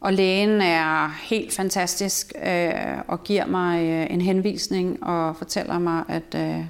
[0.00, 6.04] Og lægen er helt fantastisk øh, og giver mig øh, en henvisning og fortæller mig,
[6.08, 6.64] at øh,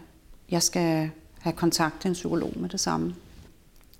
[0.51, 3.15] jeg skal have kontakt til en psykolog med det samme.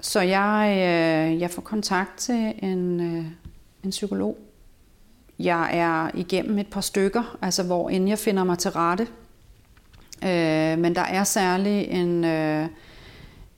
[0.01, 3.25] Så jeg, øh, jeg får kontakt til en, øh,
[3.85, 4.39] en psykolog.
[5.39, 9.07] Jeg er igennem et par stykker, altså hvor inden jeg finder mig til rette.
[10.25, 12.25] Øh, men der er særlig en...
[12.25, 12.69] Øh,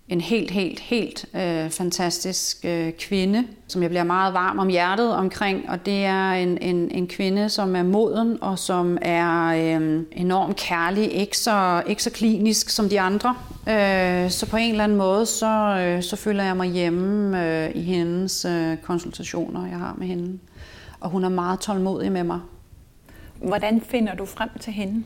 [0.08, 5.14] en helt, helt, helt øh, fantastisk øh, kvinde, som jeg bliver meget varm om hjertet
[5.14, 10.02] omkring, og det er en, en, en kvinde, som er moden og som er øh,
[10.12, 13.36] enormt kærlig, ikke så, ikke så klinisk som de andre.
[13.68, 17.70] Øh, så på en eller anden måde, så, øh, så føler jeg mig hjemme øh,
[17.74, 20.38] i hendes øh, konsultationer, jeg har med hende.
[21.00, 22.40] Og hun er meget tålmodig med mig.
[23.42, 25.02] Hvordan finder du frem til hende?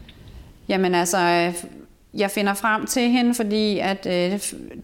[0.69, 1.53] Jamen altså,
[2.15, 4.41] jeg finder frem til hende, fordi at øh,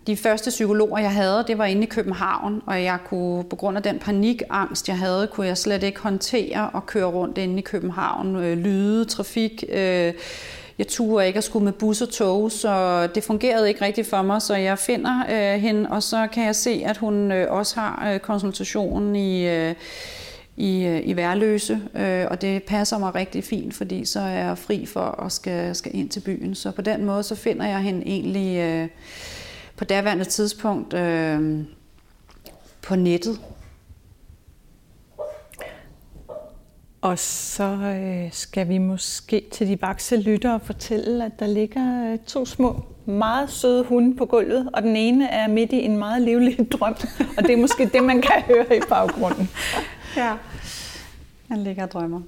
[0.06, 3.76] de første psykologer, jeg havde, det var inde i København, og jeg kunne, på grund
[3.76, 7.62] af den panikangst, jeg havde, kunne jeg slet ikke håndtere at køre rundt inde i
[7.62, 9.64] København, øh, lyde, trafik.
[9.68, 10.12] Øh,
[10.78, 14.22] jeg turde ikke at skulle med bus og tog, så det fungerede ikke rigtigt for
[14.22, 17.80] mig, så jeg finder øh, hende, og så kan jeg se, at hun øh, også
[17.80, 19.48] har øh, konsultationen i...
[19.48, 19.74] Øh,
[20.56, 24.58] i, øh, i Værløse, øh, og det passer mig rigtig fint, fordi så er jeg
[24.58, 26.54] fri for at skal, skal ind til byen.
[26.54, 28.88] Så på den måde, så finder jeg hende egentlig øh,
[29.76, 31.64] på daværende tidspunkt øh,
[32.82, 33.40] på nettet.
[37.00, 42.18] Og så øh, skal vi måske til de vakse lyttere fortælle, at der ligger øh,
[42.26, 46.22] to små, meget søde hunde på gulvet, og den ene er midt i en meget
[46.22, 46.94] livlig drøm,
[47.36, 49.50] og det er måske det, man kan høre i baggrunden.
[50.16, 50.36] Ja,
[51.48, 52.20] han ligger og drømmer.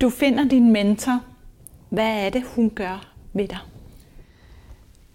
[0.00, 1.20] Du finder din mentor.
[1.88, 3.58] Hvad er det, hun gør ved dig?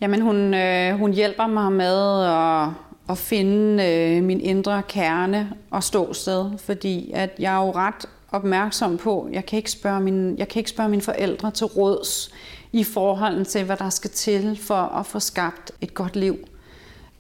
[0.01, 2.69] Jamen, hun, øh, hun hjælper mig med at,
[3.09, 8.97] at finde øh, min indre kerne og ståsted, fordi at jeg er jo ret opmærksom
[8.97, 12.31] på, jeg kan ikke spørge mine, jeg kan ikke spørge mine forældre til råds
[12.71, 16.37] i forhold til, hvad der skal til for at få skabt et godt liv.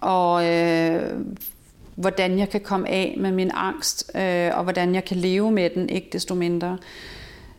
[0.01, 1.19] Og øh,
[1.97, 5.69] hvordan jeg kan komme af med min angst, øh, og hvordan jeg kan leve med
[5.69, 6.77] den, ikke desto mindre.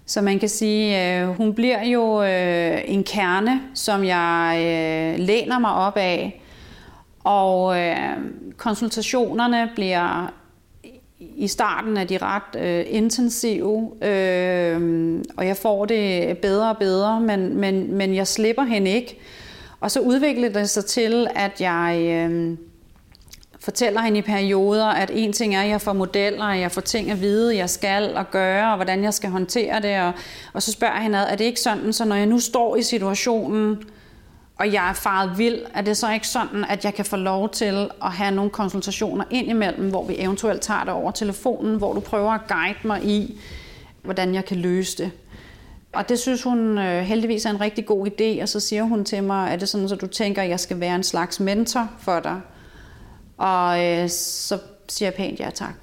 [0.06, 5.58] Så man kan sige, øh, hun bliver jo øh, en kerne, som jeg øh, læner
[5.58, 6.42] mig op af,
[7.24, 7.96] og øh,
[8.56, 10.32] konsultationerne bliver
[11.20, 17.20] i starten er de ret øh, intensive, øh, og jeg får det bedre og bedre,
[17.20, 19.18] men, men, men jeg slipper hende ikke.
[19.80, 22.56] Og så udvikler det sig til, at jeg øh,
[23.68, 26.80] fortæller hende i perioder, at en ting er, at jeg får modeller, og jeg får
[26.80, 30.00] ting at vide, jeg skal og gøre, og hvordan jeg skal håndtere det.
[30.00, 30.12] Og,
[30.52, 32.82] og så spørger jeg hende, er det ikke sådan, så når jeg nu står i
[32.82, 33.78] situationen,
[34.58, 37.48] og jeg er faret vild, er det så ikke sådan, at jeg kan få lov
[37.48, 42.00] til at have nogle konsultationer indimellem, hvor vi eventuelt tager det over telefonen, hvor du
[42.00, 43.40] prøver at guide mig i,
[44.02, 45.10] hvordan jeg kan løse det.
[45.92, 49.04] Og det synes hun øh, heldigvis er en rigtig god idé, og så siger hun
[49.04, 51.88] til mig, er det sådan, at du tænker, at jeg skal være en slags mentor
[51.98, 52.40] for dig?
[53.38, 55.74] Og øh, så siger jeg pænt ja tak.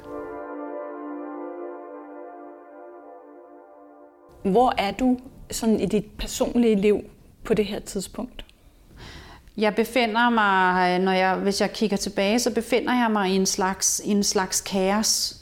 [4.43, 5.17] Hvor er du
[5.51, 7.01] sådan i dit personlige liv
[7.43, 8.45] på det her tidspunkt?
[9.57, 13.45] Jeg befinder mig, når jeg, hvis jeg kigger tilbage, så befinder jeg mig i en
[13.45, 15.41] slags, en slags kaos.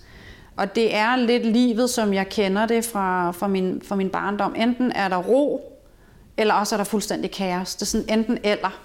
[0.57, 4.55] Og det er lidt livet, som jeg kender det fra, fra, min, fra min barndom.
[4.55, 5.73] Enten er der ro,
[6.37, 7.75] eller også er der fuldstændig kaos.
[7.75, 8.79] Det er sådan enten eller.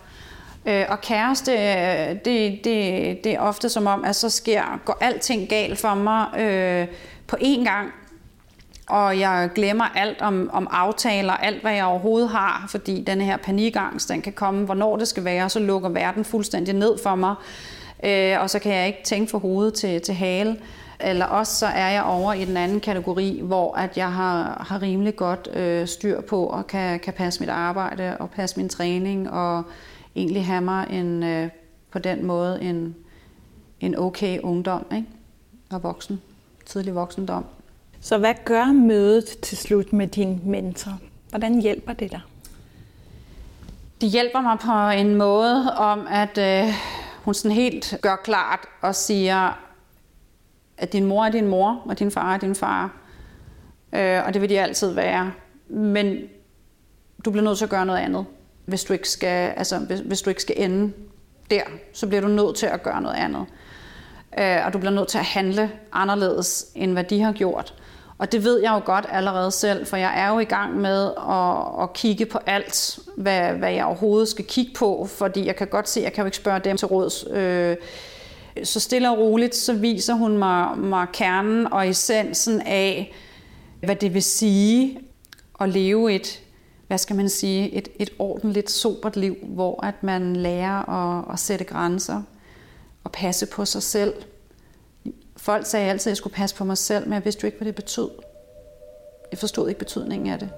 [0.67, 4.99] Øh, og kæreste, øh, det, det, det er ofte som om, at så sker, går
[5.01, 6.87] alting galt for mig øh,
[7.27, 7.93] på én gang.
[8.89, 13.37] Og jeg glemmer alt om, om aftaler, alt hvad jeg overhovedet har, fordi den her
[13.37, 17.35] panikangst, den kan komme, hvornår det skal være, så lukker verden fuldstændig ned for mig.
[18.05, 20.57] Øh, og så kan jeg ikke tænke for hovedet til, til hale.
[21.01, 24.83] Eller også så er jeg over i den anden kategori, hvor at jeg har, har
[24.83, 29.31] rimelig godt øh, styr på og kan, kan passe mit arbejde og passe min træning
[29.31, 29.63] og
[30.19, 31.51] egentlig have mig en, øh,
[31.91, 32.97] på den måde en,
[33.81, 35.07] en okay ungdom ikke?
[35.71, 36.23] og voksen,
[36.67, 37.45] tidlig voksendom.
[38.01, 40.93] Så hvad gør mødet til slut med din mentor?
[41.31, 42.21] Hvordan hjælper det dig?
[44.01, 46.75] Det hjælper mig på en måde om, at øh,
[47.25, 49.59] hun sådan helt gør klart og siger,
[50.77, 52.97] at din mor er din mor, og din far er din far.
[53.93, 55.33] Øh, og det vil de altid være.
[55.69, 56.17] Men
[57.25, 58.27] du bliver nødt til at gøre noget andet
[58.69, 60.93] hvis du ikke skal, altså, hvis, hvis du ikke skal ende
[61.51, 63.47] der, så bliver du nødt til at gøre noget andet.
[64.39, 67.75] Øh, og du bliver nødt til at handle anderledes, end hvad de har gjort.
[68.19, 71.11] Og det ved jeg jo godt allerede selv, for jeg er jo i gang med
[71.29, 75.67] at, at kigge på alt, hvad, hvad jeg overhovedet skal kigge på, fordi jeg kan
[75.67, 77.25] godt se, at jeg kan jo ikke spørge dem til råds.
[77.31, 77.77] Øh,
[78.65, 83.15] så stille og roligt, så viser hun mig, mig kernen og essensen af,
[83.81, 84.99] hvad det vil sige
[85.61, 86.41] at leve et,
[86.89, 91.39] hvad skal man sige, et, et ordentligt, sobert liv, hvor at man lærer at, at
[91.39, 92.23] sætte grænser
[93.05, 94.15] og passe på sig selv.
[95.37, 97.59] Folk sagde altid, at jeg skulle passe på mig selv, men jeg vidste jo ikke,
[97.59, 98.11] hvad det betød.
[99.31, 100.51] Jeg forstod ikke betydningen af det.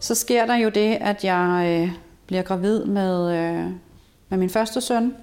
[0.00, 3.70] Så sker der jo det, at jeg øh, bliver gravid med, øh,
[4.28, 5.14] med min første søn.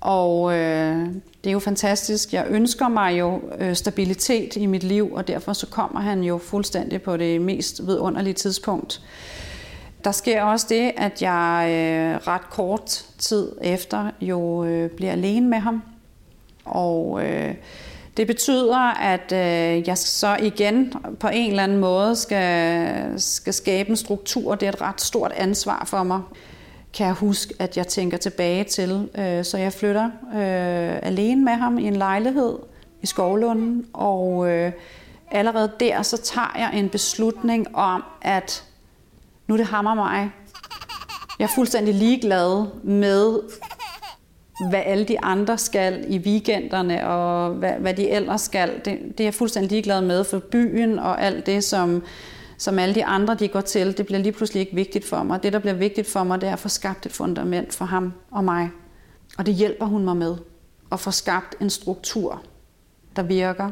[0.00, 1.06] Og øh,
[1.44, 2.32] det er jo fantastisk.
[2.32, 6.38] Jeg ønsker mig jo øh, stabilitet i mit liv, og derfor så kommer han jo
[6.38, 9.02] fuldstændig på det mest vidunderlige tidspunkt.
[10.04, 15.48] Der sker også det, at jeg øh, ret kort tid efter jo øh, bliver alene
[15.48, 15.82] med ham.
[16.64, 17.54] Og øh,
[18.16, 23.90] det betyder, at øh, jeg så igen på en eller anden måde skal, skal skabe
[23.90, 24.54] en struktur.
[24.54, 26.20] Det er et ret stort ansvar for mig,
[26.94, 29.08] kan jeg huske, at jeg tænker tilbage til.
[29.18, 30.04] Øh, så jeg flytter
[30.34, 32.58] øh, alene med ham i en lejlighed
[33.02, 34.72] i Skovlunden, og øh,
[35.30, 38.64] allerede der så tager jeg en beslutning om, at
[39.46, 40.30] nu er det hammer mig.
[41.38, 43.38] Jeg er fuldstændig ligeglad med,
[44.60, 48.70] hvad alle de andre skal i weekenderne, og hvad, hvad de ellers skal.
[48.84, 52.02] Det, det er jeg fuldstændig ligeglad med, for byen og alt det, som,
[52.58, 55.42] som alle de andre de går til, det bliver lige pludselig ikke vigtigt for mig.
[55.42, 58.12] Det, der bliver vigtigt for mig, det er at få skabt et fundament for ham
[58.30, 58.70] og mig.
[59.38, 60.36] Og det hjælper hun mig med.
[60.92, 62.42] At få skabt en struktur,
[63.16, 63.70] der virker.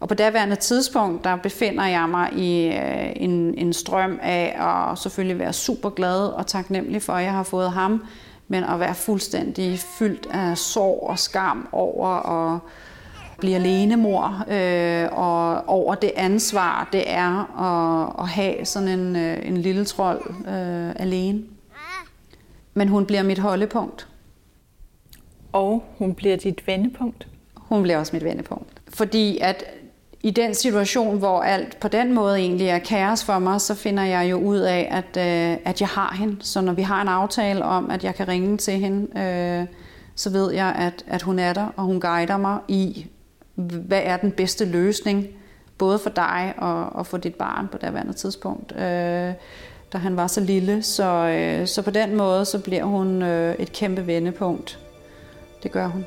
[0.00, 4.56] Og på daværende tidspunkt, der befinder jeg mig i øh, en, en strøm af
[4.90, 8.04] at selvfølgelig være super glad og taknemmelig for, at jeg har fået ham,
[8.48, 12.60] men at være fuldstændig fyldt af sorg og skam over at
[13.38, 19.48] blive alenemor, øh, og over det ansvar, det er at, at have sådan en, øh,
[19.48, 21.42] en lille trold øh, alene.
[22.74, 24.08] Men hun bliver mit holdepunkt.
[25.52, 27.26] Og hun bliver dit vendepunkt?
[27.54, 28.80] Hun bliver også mit vendepunkt.
[28.88, 29.64] Fordi at
[30.22, 34.04] i den situation, hvor alt på den måde egentlig er kaos for mig, så finder
[34.04, 36.36] jeg jo ud af, at, øh, at jeg har hende.
[36.40, 39.66] Så når vi har en aftale om, at jeg kan ringe til hende, øh,
[40.14, 43.06] så ved jeg, at, at hun er der, og hun guider mig i,
[43.54, 45.26] hvad er den bedste løsning,
[45.78, 49.32] både for dig og, og for dit barn på det andet tidspunkt, øh,
[49.92, 50.82] da han var så lille.
[50.82, 54.78] Så, øh, så på den måde, så bliver hun øh, et kæmpe vendepunkt.
[55.62, 56.04] Det gør hun.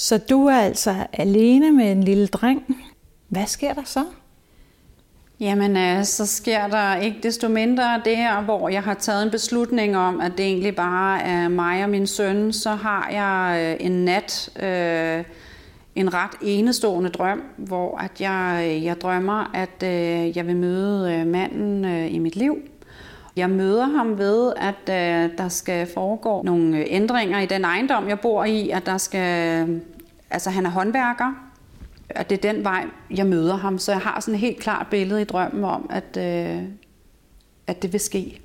[0.00, 2.76] Så du er altså alene med en lille dreng.
[3.28, 4.04] Hvad sker der så?
[5.40, 9.30] Jamen, øh, så sker der ikke desto mindre det her, hvor jeg har taget en
[9.30, 12.52] beslutning om, at det egentlig bare er mig og min søn.
[12.52, 15.24] Så har jeg øh, en nat øh,
[15.94, 21.14] en ret enestående drøm, hvor at jeg, øh, jeg drømmer, at øh, jeg vil møde
[21.14, 22.56] øh, manden øh, i mit liv.
[23.36, 28.08] Jeg møder ham ved, at øh, der skal foregå nogle øh, ændringer i den ejendom,
[28.08, 29.80] jeg bor i, at der skal, øh,
[30.30, 31.50] altså han er håndværker,
[32.08, 33.78] at det er den vej, jeg møder ham.
[33.78, 36.62] Så jeg har sådan et helt klart billede i drømmen om, at, øh,
[37.66, 38.40] at det vil ske.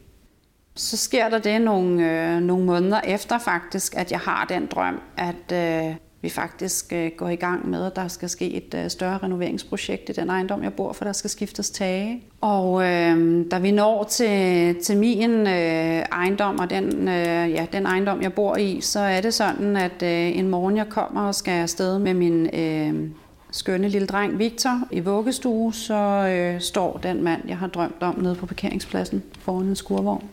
[0.76, 5.02] Så sker der det nogle, øh, nogle måneder efter faktisk, at jeg har den drøm,
[5.18, 8.90] at øh, vi faktisk øh, går i gang med, at der skal ske et øh,
[8.90, 12.24] større renoveringsprojekt i den ejendom, jeg bor, for der skal skiftes tage.
[12.42, 17.86] Og øh, da vi når til, til min øh, ejendom, og den, øh, ja, den
[17.86, 21.36] ejendom, jeg bor i, så er det sådan, at øh, en morgen jeg kommer og
[21.36, 23.10] skal afsted med min øh,
[23.52, 28.20] skønne lille dreng Victor i vuggestue, så øh, står den mand, jeg har drømt om,
[28.20, 30.30] nede på parkeringspladsen foran en skurvogn.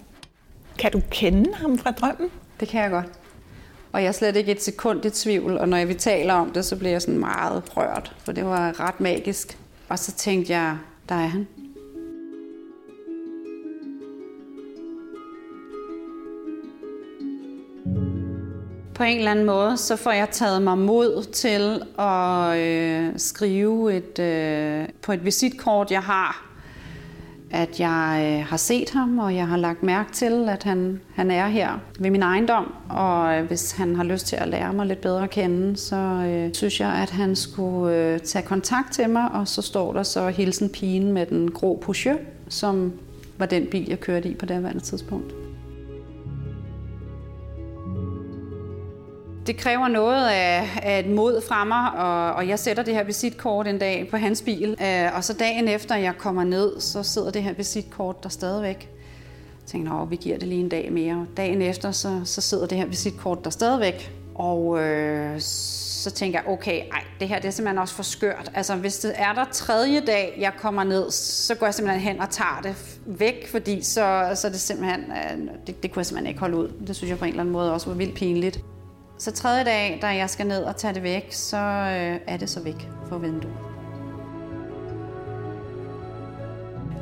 [0.79, 2.29] Kan du kende ham fra drømmen?
[2.61, 3.22] Det kan jeg godt.
[3.93, 6.51] Og jeg er slet ikke et sekund i tvivl, og når jeg vi taler om
[6.51, 9.59] det, så bliver jeg sådan meget rørt, for det var ret magisk.
[9.89, 10.79] Og så tænkte jeg,
[11.09, 11.49] der er han.
[18.95, 23.97] På en eller anden måde, så får jeg taget mig mod til at øh, skrive
[23.97, 26.52] et, øh, på et visitkort, jeg har,
[27.53, 31.31] at jeg øh, har set ham, og jeg har lagt mærke til, at han, han
[31.31, 32.75] er her ved min ejendom.
[32.89, 35.97] Og øh, hvis han har lyst til at lære mig lidt bedre at kende, så
[35.97, 39.31] øh, synes jeg, at han skulle øh, tage kontakt til mig.
[39.33, 42.93] Og så står der så hilsen pigen med den grå Peugeot, som
[43.39, 45.42] var den bil, jeg kørte i på det tidspunkt.
[49.47, 53.05] Det kræver noget af, af et mod fra mig, og, og jeg sætter det her
[53.05, 54.77] visitkort en dag på hans bil.
[54.83, 58.91] Øh, og så dagen efter jeg kommer ned, så sidder det her visitkort der stadigvæk.
[59.61, 61.27] Jeg tænker, at vi giver det lige en dag mere.
[61.37, 64.13] Dagen efter, så, så sidder det her visitkort der stadigvæk.
[64.35, 68.51] Og øh, så tænker jeg, okay, ej, det her det er simpelthen også for skørt.
[68.55, 72.21] Altså, hvis det er der tredje dag, jeg kommer ned, så går jeg simpelthen hen
[72.21, 72.75] og tager det
[73.07, 76.57] væk, fordi så, så er det simpelthen, øh, det, det kunne jeg simpelthen ikke holde
[76.57, 76.73] ud.
[76.87, 78.61] Det synes jeg på en eller anden måde også var vildt pinligt.
[79.19, 82.51] Så tredje dag, da jeg skal ned og tage det væk, så øh, er det
[82.51, 83.55] så væk fra vinduet.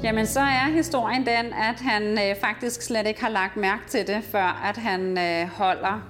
[0.03, 4.07] Jamen, så er historien den, at han øh, faktisk slet ikke har lagt mærke til
[4.07, 6.03] det, før at han øh, holder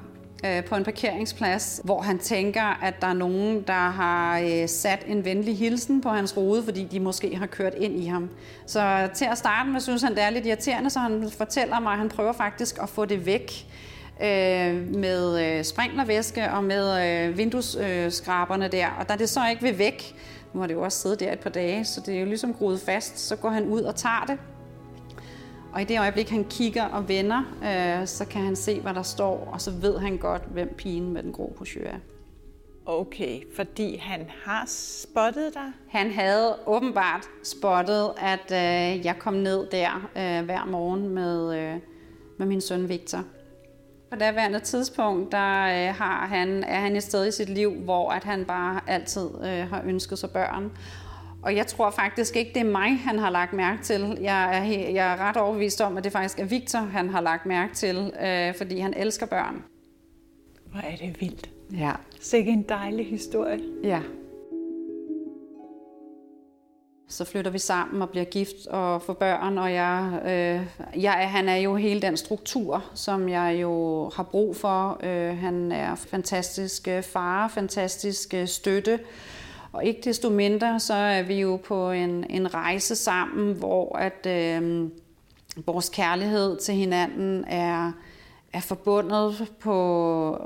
[0.44, 5.02] øh, på en parkeringsplads, hvor han tænker, at der er nogen, der har øh, sat
[5.06, 8.30] en venlig hilsen på hans rode, fordi de måske har kørt ind i ham.
[8.66, 11.92] Så til at starte med synes han, det er lidt irriterende, så han fortæller mig,
[11.92, 13.66] at han prøver faktisk at få det væk
[14.22, 18.88] øh, med øh, sprinklervæske og med øh, vinduesskraberne der.
[18.98, 20.14] Og da det så ikke vil væk,
[20.52, 22.54] Nu har det jo også siddet der et par dage, så det er jo ligesom
[22.54, 23.18] groet fast.
[23.18, 24.38] Så går han ud og tager det.
[25.72, 29.02] Og i det øjeblik, han kigger og vender, øh, så kan han se, hvad der
[29.02, 31.98] står, og så ved han godt, hvem pigen med den grå brochure er.
[32.86, 35.72] Okay, fordi han har spottet dig?
[35.88, 41.76] Han havde åbenbart spottet, at øh, jeg kom ned der øh, hver morgen med, øh,
[42.38, 43.24] med min søn Victor.
[44.10, 48.10] På daværende tidspunkt, der øh, har han, er han et sted i sit liv, hvor
[48.10, 50.72] at han bare altid øh, har ønsket sig børn.
[51.42, 54.18] Og jeg tror faktisk ikke, det er mig, han har lagt mærke til.
[54.20, 57.46] Jeg er, jeg er ret overbevist om, at det faktisk er Victor, han har lagt
[57.46, 59.64] mærke til, øh, fordi han elsker børn.
[60.64, 61.50] Hvor er det vildt.
[61.72, 61.92] Ja.
[62.20, 63.60] Sikke en dejlig historie.
[63.84, 64.00] Ja.
[67.10, 71.48] Så flytter vi sammen og bliver gift og får børn, og jeg, øh, jeg, han
[71.48, 75.00] er jo hele den struktur, som jeg jo har brug for.
[75.02, 79.00] Øh, han er fantastisk øh, far, fantastisk øh, støtte,
[79.72, 84.26] og ikke desto mindre, så er vi jo på en, en rejse sammen, hvor at
[84.26, 84.88] øh,
[85.66, 87.92] vores kærlighed til hinanden er,
[88.52, 90.38] er forbundet på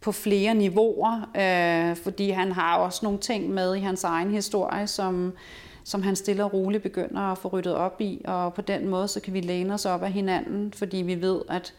[0.00, 4.86] på flere niveauer, øh, fordi han har også nogle ting med i hans egen historie,
[4.86, 5.32] som,
[5.84, 9.08] som han stille og roligt begynder at få ryddet op i, og på den måde
[9.08, 11.74] så kan vi læne os op af hinanden, fordi vi ved, at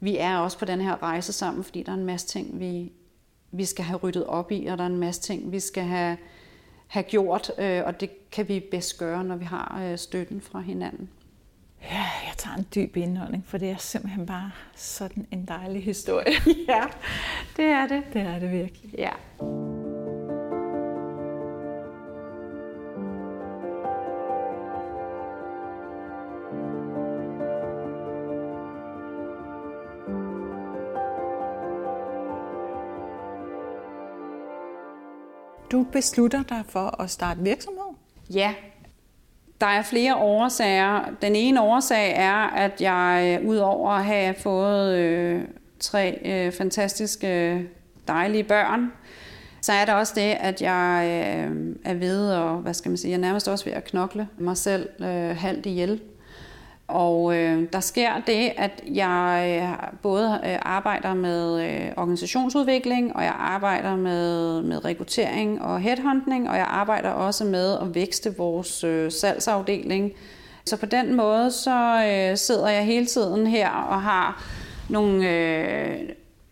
[0.00, 2.92] vi er også på den her rejse sammen, fordi der er en masse ting, vi,
[3.50, 6.16] vi skal have ryddet op i, og der er en masse ting, vi skal have,
[6.86, 10.60] have gjort, øh, og det kan vi bedst gøre, når vi har øh, støtten fra
[10.60, 11.08] hinanden.
[11.82, 16.32] Ja, jeg tager en dyb indånding, for det er simpelthen bare sådan en dejlig historie.
[16.68, 16.82] ja,
[17.56, 18.02] det er det.
[18.12, 18.94] Det er det virkelig.
[18.98, 19.10] Ja.
[35.72, 37.94] Du beslutter dig for at starte virksomhed?
[38.34, 38.54] Ja,
[39.60, 41.04] der er flere årsager.
[41.22, 45.42] Den ene årsag er, at jeg øh, udover at have fået øh,
[45.80, 47.62] tre øh, fantastiske,
[48.08, 48.92] dejlige børn,
[49.60, 53.10] så er der også det, at jeg øh, er ved og hvad skal man sige,
[53.10, 56.00] jeg er nærmest også ved at knokle mig selv øh, halvt ihjel
[56.88, 63.24] og øh, der sker det, at jeg øh, både øh, arbejder med øh, organisationsudvikling, og
[63.24, 68.84] jeg arbejder med, med rekruttering og headhunting, og jeg arbejder også med at vækste vores
[68.84, 70.12] øh, salgsafdeling.
[70.66, 74.42] Så på den måde, så øh, sidder jeg hele tiden her og har
[74.88, 75.98] nogle, øh,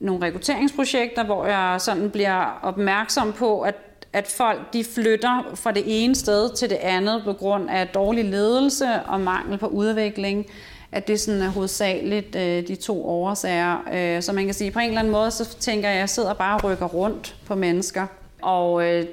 [0.00, 3.74] nogle rekrutteringsprojekter, hvor jeg sådan bliver opmærksom på, at
[4.12, 8.24] at folk de flytter fra det ene sted til det andet på grund af dårlig
[8.24, 10.46] ledelse og mangel på udvikling
[10.92, 13.76] at det sådan er hovedsageligt øh, de to årsager.
[13.92, 16.08] Øh, så man kan sige, på en eller anden måde, så tænker jeg, at jeg
[16.08, 18.06] sidder bare og rykker rundt på mennesker.
[18.42, 19.06] Og øh,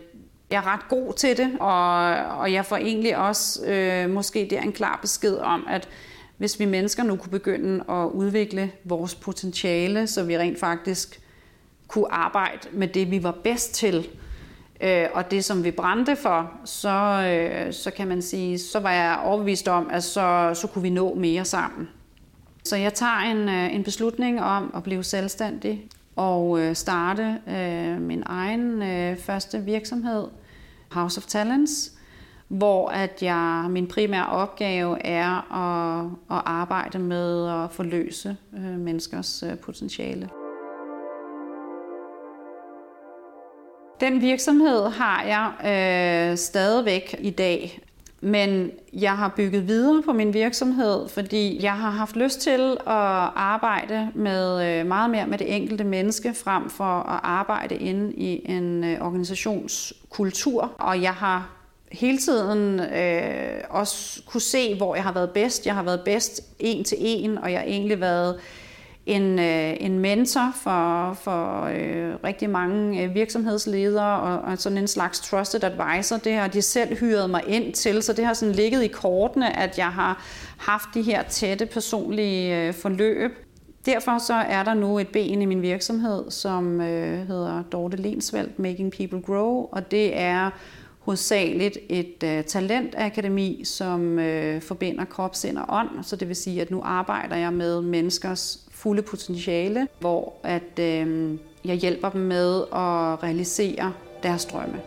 [0.51, 4.61] jeg er ret god til det, og, og jeg får egentlig også øh, måske der
[4.61, 5.89] en klar besked om, at
[6.37, 11.19] hvis vi mennesker nu kunne begynde at udvikle vores potentiale, så vi rent faktisk
[11.87, 14.07] kunne arbejde med det, vi var bedst til,
[14.81, 18.91] øh, og det, som vi brændte for, så, øh, så kan man sige, så var
[18.91, 21.89] jeg overbevist om, at så, så kunne vi nå mere sammen.
[22.63, 28.01] Så jeg tager en, øh, en beslutning om at blive selvstændig og øh, starte øh,
[28.01, 30.27] min egen øh, første virksomhed,
[30.91, 31.91] House of Talents,
[32.47, 36.05] hvor at jeg min primære opgave er at,
[36.37, 40.29] at arbejde med at forløse øh, menneskers øh, potentiale.
[44.01, 45.51] Den virksomhed har jeg
[46.31, 47.79] øh, stadigvæk i dag,
[48.21, 53.31] men jeg har bygget videre på min virksomhed, fordi jeg har haft lyst til at
[53.35, 58.51] arbejde med øh, meget mere med det enkelte menneske, frem for at arbejde inde i
[58.51, 60.71] en øh, organisationskultur.
[60.79, 61.49] Og jeg har
[61.91, 65.65] hele tiden øh, også kunne se, hvor jeg har været bedst.
[65.65, 68.39] Jeg har været bedst en til en, og jeg har egentlig været
[69.07, 74.87] en, øh, en mentor for, for øh, rigtig mange øh, virksomhedsledere og, og sådan en
[74.87, 76.17] slags trusted advisor.
[76.17, 79.59] Det har de selv hyret mig ind til, så det har sådan ligget i kortene,
[79.59, 80.23] at jeg har
[80.57, 83.31] haft de her tætte personlige øh, forløb.
[83.85, 88.49] Derfor så er der nu et ben i min virksomhed, som øh, hedder Dorte Lensveld,
[88.57, 90.49] Making People Grow, og det er
[90.99, 95.89] hovedsageligt et øh, talentakademi, som øh, forbinder krop, sind og ånd.
[96.03, 101.37] Så det vil sige, at nu arbejder jeg med menneskers fulde potentiale, hvor at, øh,
[101.65, 104.81] jeg hjælper dem med at realisere deres drømme.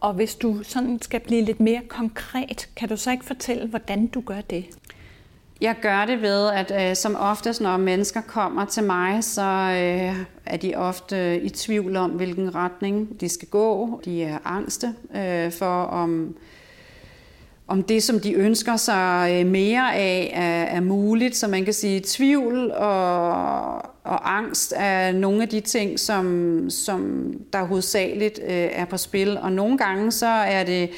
[0.00, 4.06] Og hvis du sådan skal blive lidt mere konkret, kan du så ikke fortælle, hvordan
[4.06, 4.64] du gør det?
[5.60, 10.24] Jeg gør det ved, at øh, som oftest, når mennesker kommer til mig, så øh,
[10.46, 14.00] er de ofte i tvivl om, hvilken retning de skal gå.
[14.04, 16.36] De er angste øh, for, om,
[17.68, 21.36] om det, som de ønsker sig øh, mere af, er, er muligt.
[21.36, 27.32] Så man kan sige, tvivl og, og angst er nogle af de ting, som, som
[27.52, 29.38] der hovedsageligt øh, er på spil.
[29.38, 30.90] Og nogle gange så er det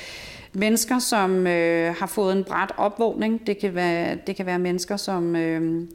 [0.53, 3.47] mennesker, som øh, har fået en bræt opvågning.
[3.47, 5.89] Det kan være, det kan være mennesker, som øh,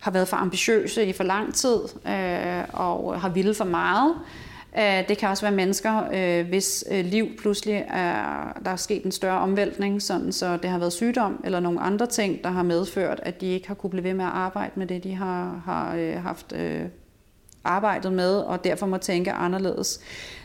[0.00, 4.14] har været for ambitiøse i for lang tid øh, og har ville for meget.
[4.14, 8.76] Øh, Øh, det kan også være mennesker, øh, hvis øh, liv pludselig er, der er
[8.76, 12.50] sket en større omvæltning, sådan så det har været sygdom eller nogle andre ting, der
[12.50, 15.14] har medført, at de ikke har kunne blive ved med at arbejde med det, de
[15.14, 16.54] har, har haft
[17.64, 20.00] arbejdet med, og derfor må tænke anderledes.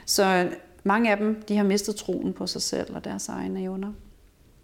[0.05, 0.49] Så
[0.83, 3.93] mange af dem, de har mistet troen på sig selv og deres egne evner.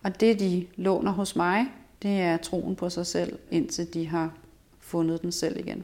[0.04, 1.66] Og det, de låner hos mig,
[2.02, 4.32] det er troen på sig selv, indtil de har
[4.80, 5.84] fundet den selv igen.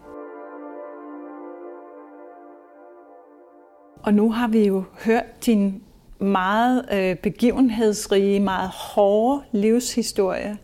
[4.04, 5.82] Og nu har vi jo hørt din
[6.20, 10.58] meget øh, begivenhedsrige, meget hårde livshistorie.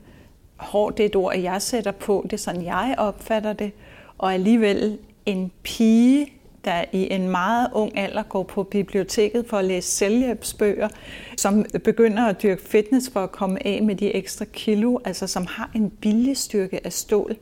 [0.55, 3.71] Hård det er et ord, jeg sætter på, det er sådan, jeg opfatter det.
[4.17, 6.33] Og alligevel en pige,
[6.65, 10.89] der i en meget ung alder går på biblioteket for at læse selvhjælpsbøger,
[11.37, 15.45] som begynder at dyrke fitness for at komme af med de ekstra kilo, altså som
[15.49, 17.35] har en viljestyrke af stål.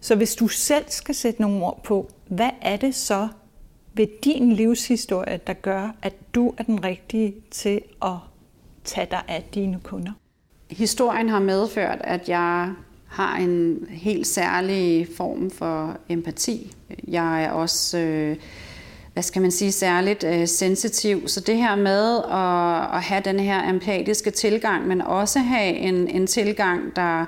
[0.00, 3.28] Så hvis du selv skal sætte nogle ord på, hvad er det så
[3.94, 8.16] ved din livshistorie, der gør, at du er den rigtige til at
[8.84, 10.12] tage dig af dine kunder?
[10.70, 12.72] Historien har medført, at jeg
[13.06, 16.72] har en helt særlig form for empati.
[17.08, 18.36] Jeg er også, øh,
[19.12, 21.28] hvad skal man sige, særligt øh, sensitiv.
[21.28, 26.08] Så det her med at, at have den her empatiske tilgang, men også have en,
[26.08, 27.24] en tilgang, der,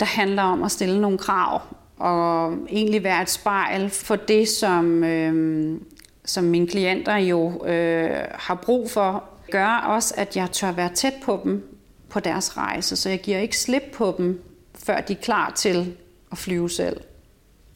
[0.00, 1.60] der handler om at stille nogle krav
[1.96, 5.80] og egentlig være et spejl for det, som, øh,
[6.24, 11.14] som mine klienter jo øh, har brug for, gør også, at jeg tør være tæt
[11.24, 14.42] på dem på deres rejse, så jeg giver ikke slip på dem,
[14.74, 15.96] før de er klar til
[16.32, 17.00] at flyve selv.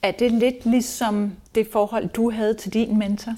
[0.03, 3.33] Er det lidt ligesom det forhold, du havde til din mentor?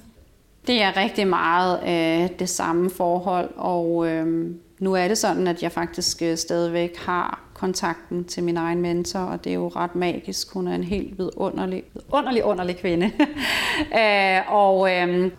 [0.67, 5.63] Det er rigtig meget øh, det samme forhold, og øh, nu er det sådan, at
[5.63, 9.95] jeg faktisk øh, stadigvæk har kontakten til min egen mentor, og det er jo ret
[9.95, 10.53] magisk.
[10.53, 13.07] Hun er en helt vidunderlig, vidunderlig, underlig kvinde.
[14.01, 15.31] øh, og øh,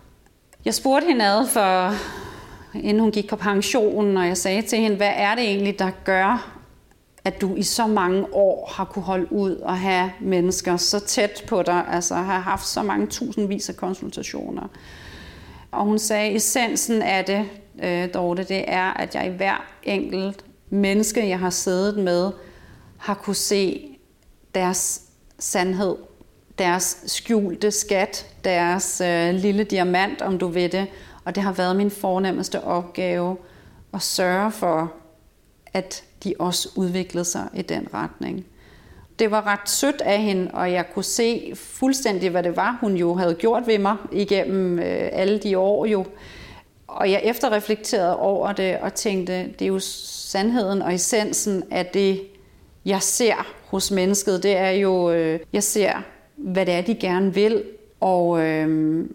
[0.64, 1.92] jeg spurgte hende ad for,
[2.78, 5.90] inden hun gik på pensionen, og jeg sagde til hende, hvad er det egentlig, der
[6.04, 6.56] gør,
[7.24, 11.44] at du i så mange år har kunne holde ud og have mennesker så tæt
[11.48, 14.68] på dig, altså har haft så mange tusindvis af konsultationer.
[15.70, 17.48] Og hun sagde, essensen af det,
[17.82, 22.30] øh, Dorte, det er, at jeg i hver enkelt menneske, jeg har siddet med,
[22.98, 23.96] har kunne se
[24.54, 25.02] deres
[25.38, 25.96] sandhed,
[26.58, 30.86] deres skjulte skat, deres øh, lille diamant, om du ved det.
[31.24, 33.36] Og det har været min fornemmeste opgave
[33.94, 34.92] at sørge for,
[35.72, 38.44] at de også udviklede sig i den retning.
[39.18, 42.96] Det var ret sødt af hende, og jeg kunne se fuldstændig, hvad det var, hun
[42.96, 46.04] jo havde gjort ved mig igennem øh, alle de år jo.
[46.90, 52.22] Og jeg efterreflekterede over det og tænkte, det er jo sandheden og essensen af det,
[52.84, 54.42] jeg ser hos mennesket.
[54.42, 56.02] Det er jo, øh, jeg ser,
[56.36, 57.62] hvad det er, de gerne vil,
[58.00, 59.06] og øh,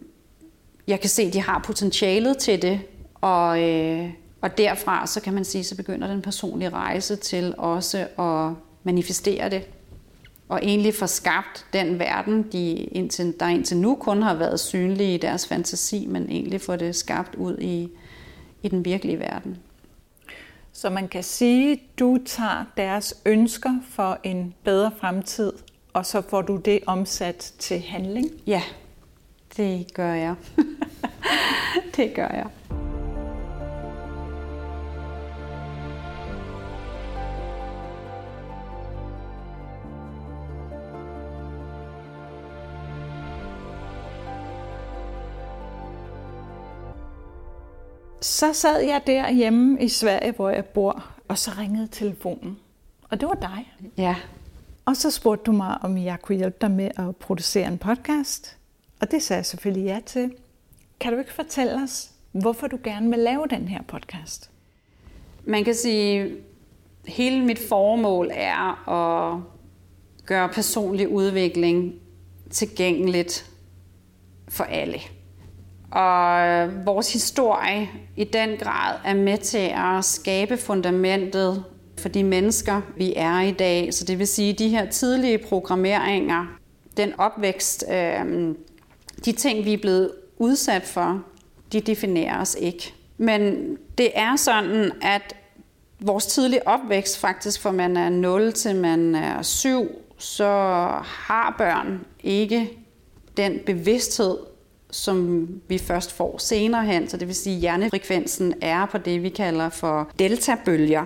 [0.88, 2.80] jeg kan se, at de har potentialet til det,
[3.22, 4.10] og, øh,
[4.42, 8.54] og derfra, så kan man sige, så begynder den personlige rejse til også at
[8.84, 9.68] manifestere det
[10.48, 15.16] og egentlig få skabt den verden, de indtil, der indtil nu kun har været synlige
[15.16, 17.90] i deres fantasi, men egentlig få det skabt ud i,
[18.64, 19.58] i den virkelige verden.
[20.74, 25.54] Så man kan sige, du tager deres ønsker for en bedre fremtid,
[25.94, 28.32] og så får du det omsat til handling?
[28.48, 28.62] Ja,
[29.58, 30.36] det gør jeg.
[31.96, 32.48] det gør jeg.
[48.36, 52.60] Så sad jeg derhjemme i Sverige, hvor jeg bor, og så ringede telefonen.
[53.10, 53.74] Og det var dig.
[53.98, 54.16] Ja.
[54.86, 58.58] Og så spurgte du mig, om jeg kunne hjælpe dig med at producere en podcast.
[59.00, 60.34] Og det sagde jeg selvfølgelig ja til.
[61.00, 64.50] Kan du ikke fortælle os, hvorfor du gerne vil lave den her podcast?
[65.44, 66.32] Man kan sige, at
[67.08, 69.42] hele mit formål er at
[70.26, 71.94] gøre personlig udvikling
[72.50, 73.52] tilgængeligt
[74.50, 75.00] for alle.
[75.96, 81.64] Og øh, vores historie i den grad er med til at skabe fundamentet
[81.98, 83.94] for de mennesker, vi er i dag.
[83.94, 86.46] Så det vil sige, de her tidlige programmeringer,
[86.98, 88.56] den opvækst, øh,
[89.26, 91.24] de ting, vi er blevet udsat for,
[91.72, 92.94] de definerer os ikke.
[93.18, 95.36] Men det er sådan, at
[96.00, 99.88] vores tidlige opvækst, faktisk fra man er 0 til man er 7,
[100.18, 100.48] så
[101.04, 102.70] har børn ikke
[103.38, 104.38] den bevidsthed,
[104.92, 107.10] som vi først får senere hen.
[107.10, 111.04] Så det vil sige, at hjernefrekvensen er på det, vi kalder for deltabølger.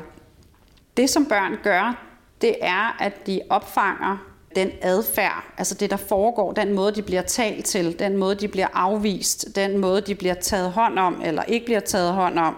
[0.98, 2.06] Det, som børn gør,
[2.42, 4.18] det er, at de opfanger
[4.56, 8.48] den adfærd, altså det, der foregår, den måde, de bliver talt til, den måde, de
[8.48, 12.56] bliver afvist, den måde, de bliver taget hånd om eller ikke bliver taget hånd om.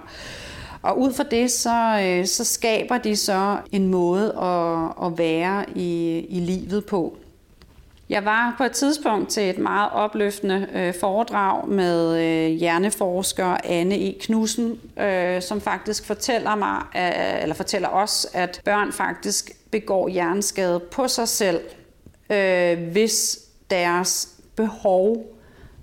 [0.81, 5.65] Og ud fra det, så, øh, så skaber de så en måde at, at være
[5.75, 7.17] i, i livet på.
[8.11, 13.95] Jeg var på et tidspunkt til et meget opløftende øh, foredrag med øh, hjerneforsker Anne
[13.95, 14.19] E.
[14.19, 20.79] Knudsen, øh, som faktisk fortæller mig, øh, eller fortæller os, at børn faktisk begår hjerneskade
[20.79, 21.61] på sig selv,
[22.29, 23.39] øh, hvis
[23.69, 25.25] deres behov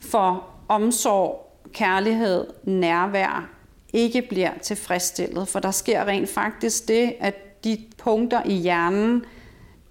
[0.01, 3.51] for omsorg, kærlighed, nærvær
[3.93, 5.49] ikke bliver tilfredsstillet.
[5.49, 9.25] For der sker rent faktisk det, at de punkter i hjernen,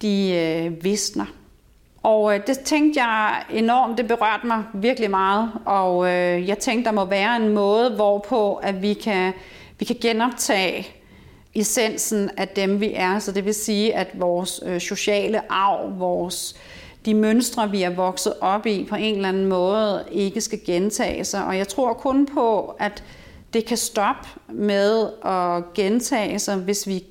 [0.01, 1.36] de øh, visner.
[2.07, 5.51] Og øh, det tænkte jeg enormt, det berørte mig virkelig meget.
[5.65, 9.33] Og øh, jeg tænkte, der må være en måde, hvorpå at vi kan,
[9.79, 10.87] vi kan genoptage
[11.55, 13.19] essensen af dem, vi er.
[13.19, 16.55] Så det vil sige, at vores øh, sociale arv, vores,
[17.05, 21.23] de mønstre, vi er vokset op i, på en eller anden måde ikke skal gentage
[21.23, 21.45] sig.
[21.45, 23.03] Og jeg tror kun på, at
[23.53, 27.03] det kan stoppe med at gentage sig, hvis vi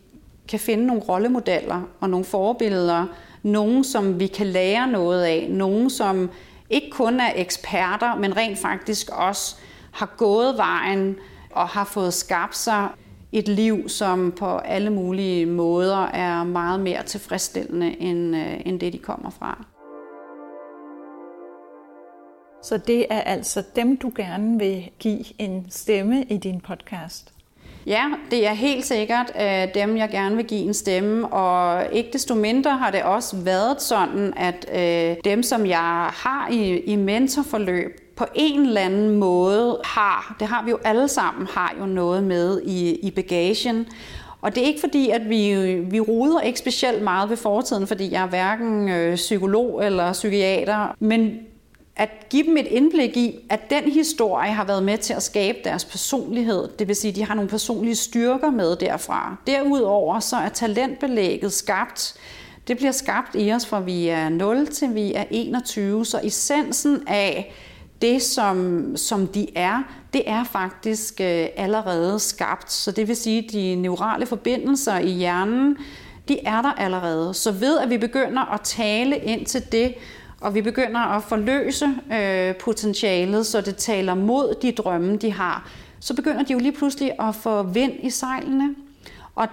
[0.49, 3.07] kan finde nogle rollemodeller og nogle forbilleder,
[3.47, 6.31] nogen, som vi kan lære noget af, nogen, som
[6.71, 9.57] ikke kun er eksperter, men rent faktisk også
[9.93, 11.17] har gået vejen
[11.51, 12.89] og har fået skabt sig
[13.33, 18.93] et liv, som på alle mulige måder er meget mere tilfredsstillende end, øh, end det,
[18.93, 19.65] de kommer fra.
[22.63, 27.36] Så det er altså dem, du gerne vil give en stemme i din podcast?
[27.87, 32.11] Ja, det er helt sikkert øh, dem, jeg gerne vil give en stemme, og ikke
[32.13, 36.97] desto mindre har det også været sådan, at øh, dem, som jeg har i, i
[36.97, 41.87] mentorforløb, på en eller anden måde har, det har vi jo alle sammen, har jo
[41.87, 43.87] noget med i, i bagagen.
[44.41, 48.13] Og det er ikke fordi, at vi, vi ruder ikke specielt meget ved fortiden, fordi
[48.13, 51.39] jeg er hverken øh, psykolog eller psykiater, men
[51.97, 55.59] at give dem et indblik i, at den historie har været med til at skabe
[55.65, 56.69] deres personlighed.
[56.79, 59.37] Det vil sige, at de har nogle personlige styrker med derfra.
[59.47, 62.15] Derudover så er talentbelægget skabt.
[62.69, 66.05] Det bliver skabt i os fra vi er 0 til vi er 21.
[66.05, 67.55] Så essensen af
[68.03, 69.83] det, som, som de er,
[70.13, 72.73] det er faktisk øh, allerede skabt.
[72.73, 75.77] Så det vil sige, at de neurale forbindelser i hjernen,
[76.29, 77.35] de er der allerede.
[77.35, 79.95] Så ved at vi begynder at tale ind til det,
[80.41, 85.71] og vi begynder at forløse øh, potentialet, så det taler mod de drømme, de har,
[86.01, 88.75] så begynder de jo lige pludselig at få vind i sejlene.
[89.35, 89.49] Og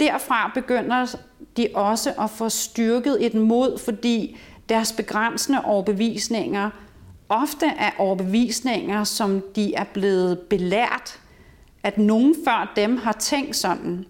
[0.00, 1.16] derfra begynder
[1.56, 4.36] de også at få styrket et mod, fordi
[4.68, 6.70] deres begrænsende overbevisninger
[7.28, 11.20] ofte er overbevisninger, som de er blevet belært,
[11.82, 14.04] at nogen før dem har tænkt sådan.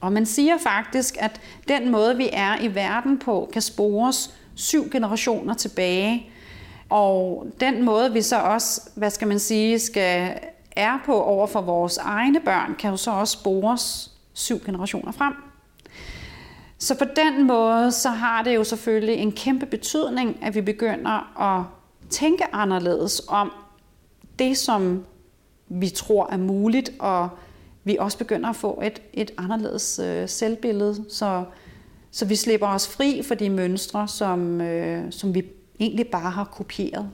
[0.00, 4.90] Og man siger faktisk, at den måde, vi er i verden på, kan spores syv
[4.90, 6.30] generationer tilbage.
[6.88, 10.38] Og den måde, vi så også, hvad skal man sige, skal
[10.76, 15.32] er på over for vores egne børn, kan jo så også spores syv generationer frem.
[16.78, 21.40] Så på den måde, så har det jo selvfølgelig en kæmpe betydning, at vi begynder
[21.56, 21.64] at
[22.10, 23.52] tænke anderledes om
[24.38, 25.04] det, som
[25.68, 27.28] vi tror er muligt, og
[27.84, 31.44] vi også begynder at få et, et anderledes øh, selvbillede, så
[32.14, 35.44] så vi slipper os fri for de mønstre, som, øh, som vi
[35.80, 37.10] egentlig bare har kopieret.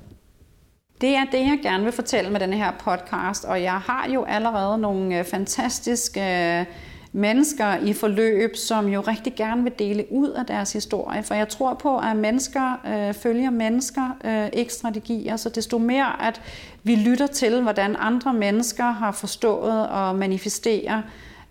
[1.01, 4.25] Det er det, jeg gerne vil fortælle med denne her podcast, og jeg har jo
[4.25, 6.67] allerede nogle øh, fantastiske øh,
[7.13, 11.23] mennesker i forløb, som jo rigtig gerne vil dele ud af deres historie.
[11.23, 15.37] For jeg tror på, at mennesker øh, følger mennesker, øh, ikke strategier.
[15.37, 16.41] Så desto mere, at
[16.83, 21.03] vi lytter til, hvordan andre mennesker har forstået og manifesterer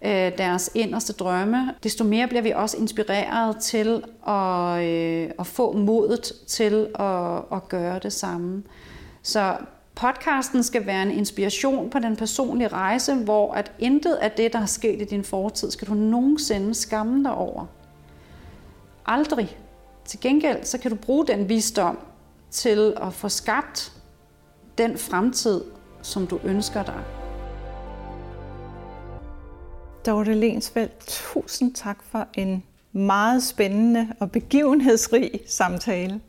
[0.02, 5.78] øh, deres inderste drømme, desto mere bliver vi også inspireret til at, øh, at få
[5.78, 8.64] modet til at, at gøre det samme.
[9.24, 9.58] Så
[9.96, 14.60] podcasten skal være en inspiration på den personlige rejse, hvor at intet af det, der
[14.60, 17.66] er sket i din fortid, skal du nogensinde skamme dig over.
[19.06, 19.58] Aldrig.
[20.06, 22.00] Til gengæld så kan du bruge den visdom
[22.52, 23.92] til at få skabt
[24.78, 25.62] den fremtid,
[26.02, 27.19] som du ønsker dig.
[30.10, 36.22] Dorte Lensfeldt, tusind tak for en meget spændende og begivenhedsrig samtale.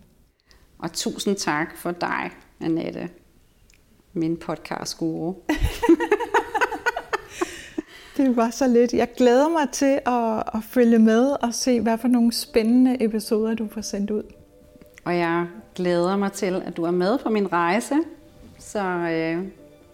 [0.78, 3.08] Og tusind tak for dig Annette.
[4.12, 5.34] Min podcast-guru.
[8.16, 8.92] Det var så lidt.
[8.92, 13.54] Jeg glæder mig til at, at følge med og se, hvad for nogle spændende episoder,
[13.54, 14.22] du får sendt ud.
[15.04, 17.94] Og jeg glæder mig til, at du er med på min rejse,
[18.58, 19.44] så øh,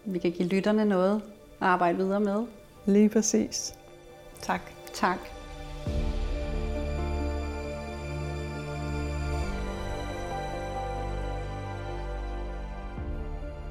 [0.05, 1.21] vi kan give lytterne noget
[1.61, 2.56] at arbejde videre med.
[2.87, 3.73] Lige præcis.
[4.41, 4.61] Tak.
[4.93, 5.17] Tak.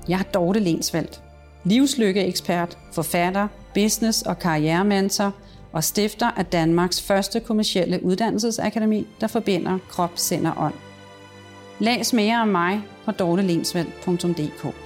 [0.09, 1.23] Jeg er Dorte Lensvaldt,
[1.65, 5.33] livslykkeekspert, forfatter, business- og karrierementor
[5.73, 10.75] og stifter af Danmarks første kommercielle uddannelsesakademi, der forbinder krop, sind og ånd.
[11.79, 14.86] Læs mere om mig på dortelensvaldt.dk.